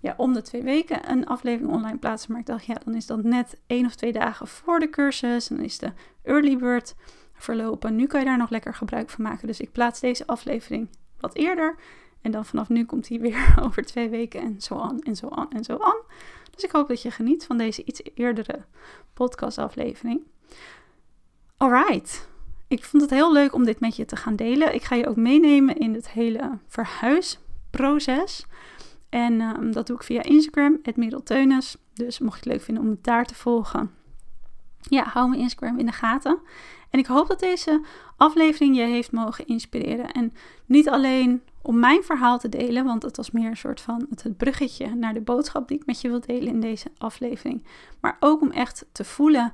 ja, 0.00 0.14
om 0.16 0.32
de 0.32 0.42
twee 0.42 0.62
weken 0.62 1.10
een 1.10 1.26
aflevering 1.26 1.72
online 1.72 1.98
plaatsen. 1.98 2.32
Maar 2.32 2.40
ik 2.40 2.46
dacht, 2.46 2.64
ja, 2.64 2.76
dan 2.84 2.94
is 2.94 3.06
dat 3.06 3.22
net 3.22 3.60
één 3.66 3.86
of 3.86 3.94
twee 3.94 4.12
dagen 4.12 4.46
voor 4.46 4.80
de 4.80 4.90
cursus. 4.90 5.50
En 5.50 5.56
dan 5.56 5.64
is 5.64 5.78
de 5.78 5.92
early 6.22 6.56
bird 6.56 6.94
verlopen. 7.42 7.96
Nu 7.96 8.06
kan 8.06 8.20
je 8.20 8.26
daar 8.26 8.38
nog 8.38 8.50
lekker 8.50 8.74
gebruik 8.74 9.10
van 9.10 9.24
maken. 9.24 9.46
Dus 9.46 9.60
ik 9.60 9.72
plaats 9.72 10.00
deze 10.00 10.26
aflevering 10.26 10.88
wat 11.20 11.34
eerder. 11.34 11.76
En 12.22 12.30
dan 12.30 12.44
vanaf 12.44 12.68
nu 12.68 12.84
komt 12.84 13.08
hij 13.08 13.20
weer 13.30 13.54
over 13.62 13.84
twee 13.84 14.08
weken 14.08 14.40
en 14.40 14.60
zo 14.60 14.78
aan 14.78 15.00
en 15.00 15.16
zo 15.16 15.28
aan 15.28 15.50
en 15.50 15.64
zo 15.64 15.78
aan. 15.78 16.00
Dus 16.50 16.64
ik 16.64 16.70
hoop 16.70 16.88
dat 16.88 17.02
je 17.02 17.10
geniet 17.10 17.46
van 17.46 17.58
deze 17.58 17.84
iets 17.84 18.02
eerdere 18.14 18.64
podcastaflevering. 19.12 20.22
Alright, 21.56 22.28
ik 22.68 22.84
vond 22.84 23.02
het 23.02 23.10
heel 23.10 23.32
leuk 23.32 23.54
om 23.54 23.64
dit 23.64 23.80
met 23.80 23.96
je 23.96 24.04
te 24.04 24.16
gaan 24.16 24.36
delen. 24.36 24.74
Ik 24.74 24.82
ga 24.82 24.94
je 24.94 25.08
ook 25.08 25.16
meenemen 25.16 25.76
in 25.76 25.94
het 25.94 26.10
hele 26.10 26.58
verhuisproces. 26.66 28.46
En 29.08 29.40
ehm, 29.40 29.70
dat 29.72 29.86
doe 29.86 29.96
ik 29.96 30.02
via 30.02 30.22
Instagram, 30.22 30.78
het 30.82 30.96
Dus 31.94 32.18
mocht 32.18 32.44
je 32.44 32.50
het 32.50 32.52
leuk 32.52 32.60
vinden 32.60 32.84
om 32.84 32.90
het 32.90 33.04
daar 33.04 33.24
te 33.24 33.34
volgen. 33.34 33.90
Ja, 34.78 35.04
hou 35.04 35.28
mijn 35.28 35.40
Instagram 35.40 35.78
in 35.78 35.86
de 35.86 35.92
gaten. 35.92 36.38
En 36.90 36.98
ik 36.98 37.06
hoop 37.06 37.28
dat 37.28 37.40
deze 37.40 37.84
aflevering 38.16 38.76
je 38.76 38.82
heeft 38.82 39.12
mogen 39.12 39.46
inspireren. 39.46 40.12
En 40.12 40.32
niet 40.66 40.88
alleen 40.88 41.42
om 41.62 41.78
mijn 41.78 42.02
verhaal 42.02 42.38
te 42.38 42.48
delen, 42.48 42.84
want 42.84 43.02
het 43.02 43.16
was 43.16 43.30
meer 43.30 43.50
een 43.50 43.56
soort 43.56 43.80
van 43.80 44.06
het 44.10 44.36
bruggetje 44.36 44.94
naar 44.94 45.14
de 45.14 45.20
boodschap 45.20 45.68
die 45.68 45.78
ik 45.78 45.86
met 45.86 46.00
je 46.00 46.08
wil 46.08 46.20
delen 46.20 46.48
in 46.48 46.60
deze 46.60 46.90
aflevering. 46.98 47.64
Maar 48.00 48.16
ook 48.20 48.40
om 48.40 48.50
echt 48.50 48.86
te 48.92 49.04
voelen 49.04 49.52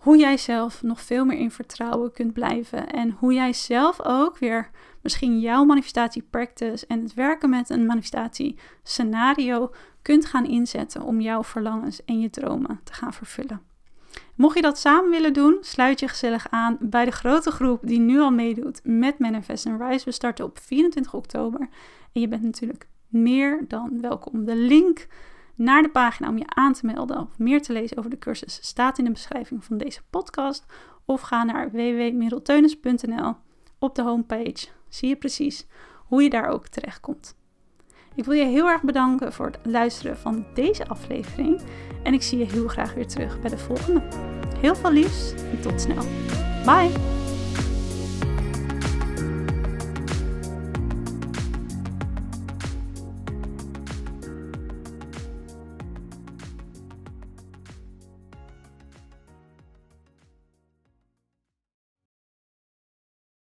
hoe 0.00 0.18
jij 0.18 0.36
zelf 0.36 0.82
nog 0.82 1.00
veel 1.00 1.24
meer 1.24 1.38
in 1.38 1.50
vertrouwen 1.50 2.12
kunt 2.12 2.32
blijven. 2.32 2.88
En 2.88 3.10
hoe 3.18 3.32
jij 3.32 3.52
zelf 3.52 4.04
ook 4.04 4.38
weer 4.38 4.70
misschien 5.02 5.40
jouw 5.40 5.64
manifestatie 5.64 6.26
practice 6.30 6.86
en 6.86 7.02
het 7.02 7.14
werken 7.14 7.50
met 7.50 7.70
een 7.70 7.86
manifestatie 7.86 8.58
scenario 8.82 9.72
kunt 10.02 10.26
gaan 10.26 10.46
inzetten 10.46 11.02
om 11.02 11.20
jouw 11.20 11.44
verlangens 11.44 12.04
en 12.04 12.20
je 12.20 12.30
dromen 12.30 12.80
te 12.84 12.92
gaan 12.92 13.12
vervullen. 13.12 13.69
Mocht 14.34 14.56
je 14.56 14.62
dat 14.62 14.78
samen 14.78 15.10
willen 15.10 15.32
doen, 15.32 15.56
sluit 15.60 16.00
je 16.00 16.08
gezellig 16.08 16.46
aan 16.50 16.76
bij 16.80 17.04
de 17.04 17.10
grote 17.10 17.50
groep 17.50 17.80
die 17.82 18.00
nu 18.00 18.20
al 18.20 18.30
meedoet 18.30 18.80
met 18.84 19.18
Manifest 19.18 19.66
and 19.66 19.80
Rise. 19.80 20.04
We 20.04 20.10
starten 20.10 20.44
op 20.44 20.58
24 20.58 21.14
oktober 21.14 21.60
en 22.12 22.20
je 22.20 22.28
bent 22.28 22.42
natuurlijk 22.42 22.88
meer 23.08 23.64
dan 23.68 24.00
welkom. 24.00 24.44
De 24.44 24.56
link 24.56 25.06
naar 25.54 25.82
de 25.82 25.90
pagina 25.90 26.28
om 26.28 26.38
je 26.38 26.46
aan 26.46 26.72
te 26.72 26.86
melden 26.86 27.20
of 27.20 27.38
meer 27.38 27.62
te 27.62 27.72
lezen 27.72 27.96
over 27.96 28.10
de 28.10 28.18
cursus 28.18 28.58
staat 28.62 28.98
in 28.98 29.04
de 29.04 29.10
beschrijving 29.10 29.64
van 29.64 29.78
deze 29.78 30.00
podcast. 30.10 30.66
Of 31.04 31.20
ga 31.20 31.44
naar 31.44 31.70
www.merelteunis.nl. 31.70 33.34
Op 33.78 33.94
de 33.94 34.02
homepage 34.02 34.66
zie 34.88 35.08
je 35.08 35.16
precies 35.16 35.66
hoe 36.06 36.22
je 36.22 36.30
daar 36.30 36.48
ook 36.48 36.66
terecht 36.66 37.00
komt. 37.00 37.38
Ik 38.14 38.24
wil 38.24 38.34
je 38.34 38.44
heel 38.44 38.68
erg 38.68 38.82
bedanken 38.82 39.32
voor 39.32 39.46
het 39.46 39.58
luisteren 39.62 40.16
van 40.16 40.46
deze 40.54 40.88
aflevering. 40.88 41.60
En 42.02 42.14
ik 42.14 42.22
zie 42.22 42.38
je 42.38 42.46
heel 42.52 42.68
graag 42.68 42.94
weer 42.94 43.06
terug 43.06 43.40
bij 43.40 43.50
de 43.50 43.58
volgende. 43.58 44.02
Heel 44.58 44.76
veel 44.76 44.92
liefs 44.92 45.32
en 45.52 45.60
tot 45.60 45.80
snel. 45.80 46.04
Bye! 46.64 47.19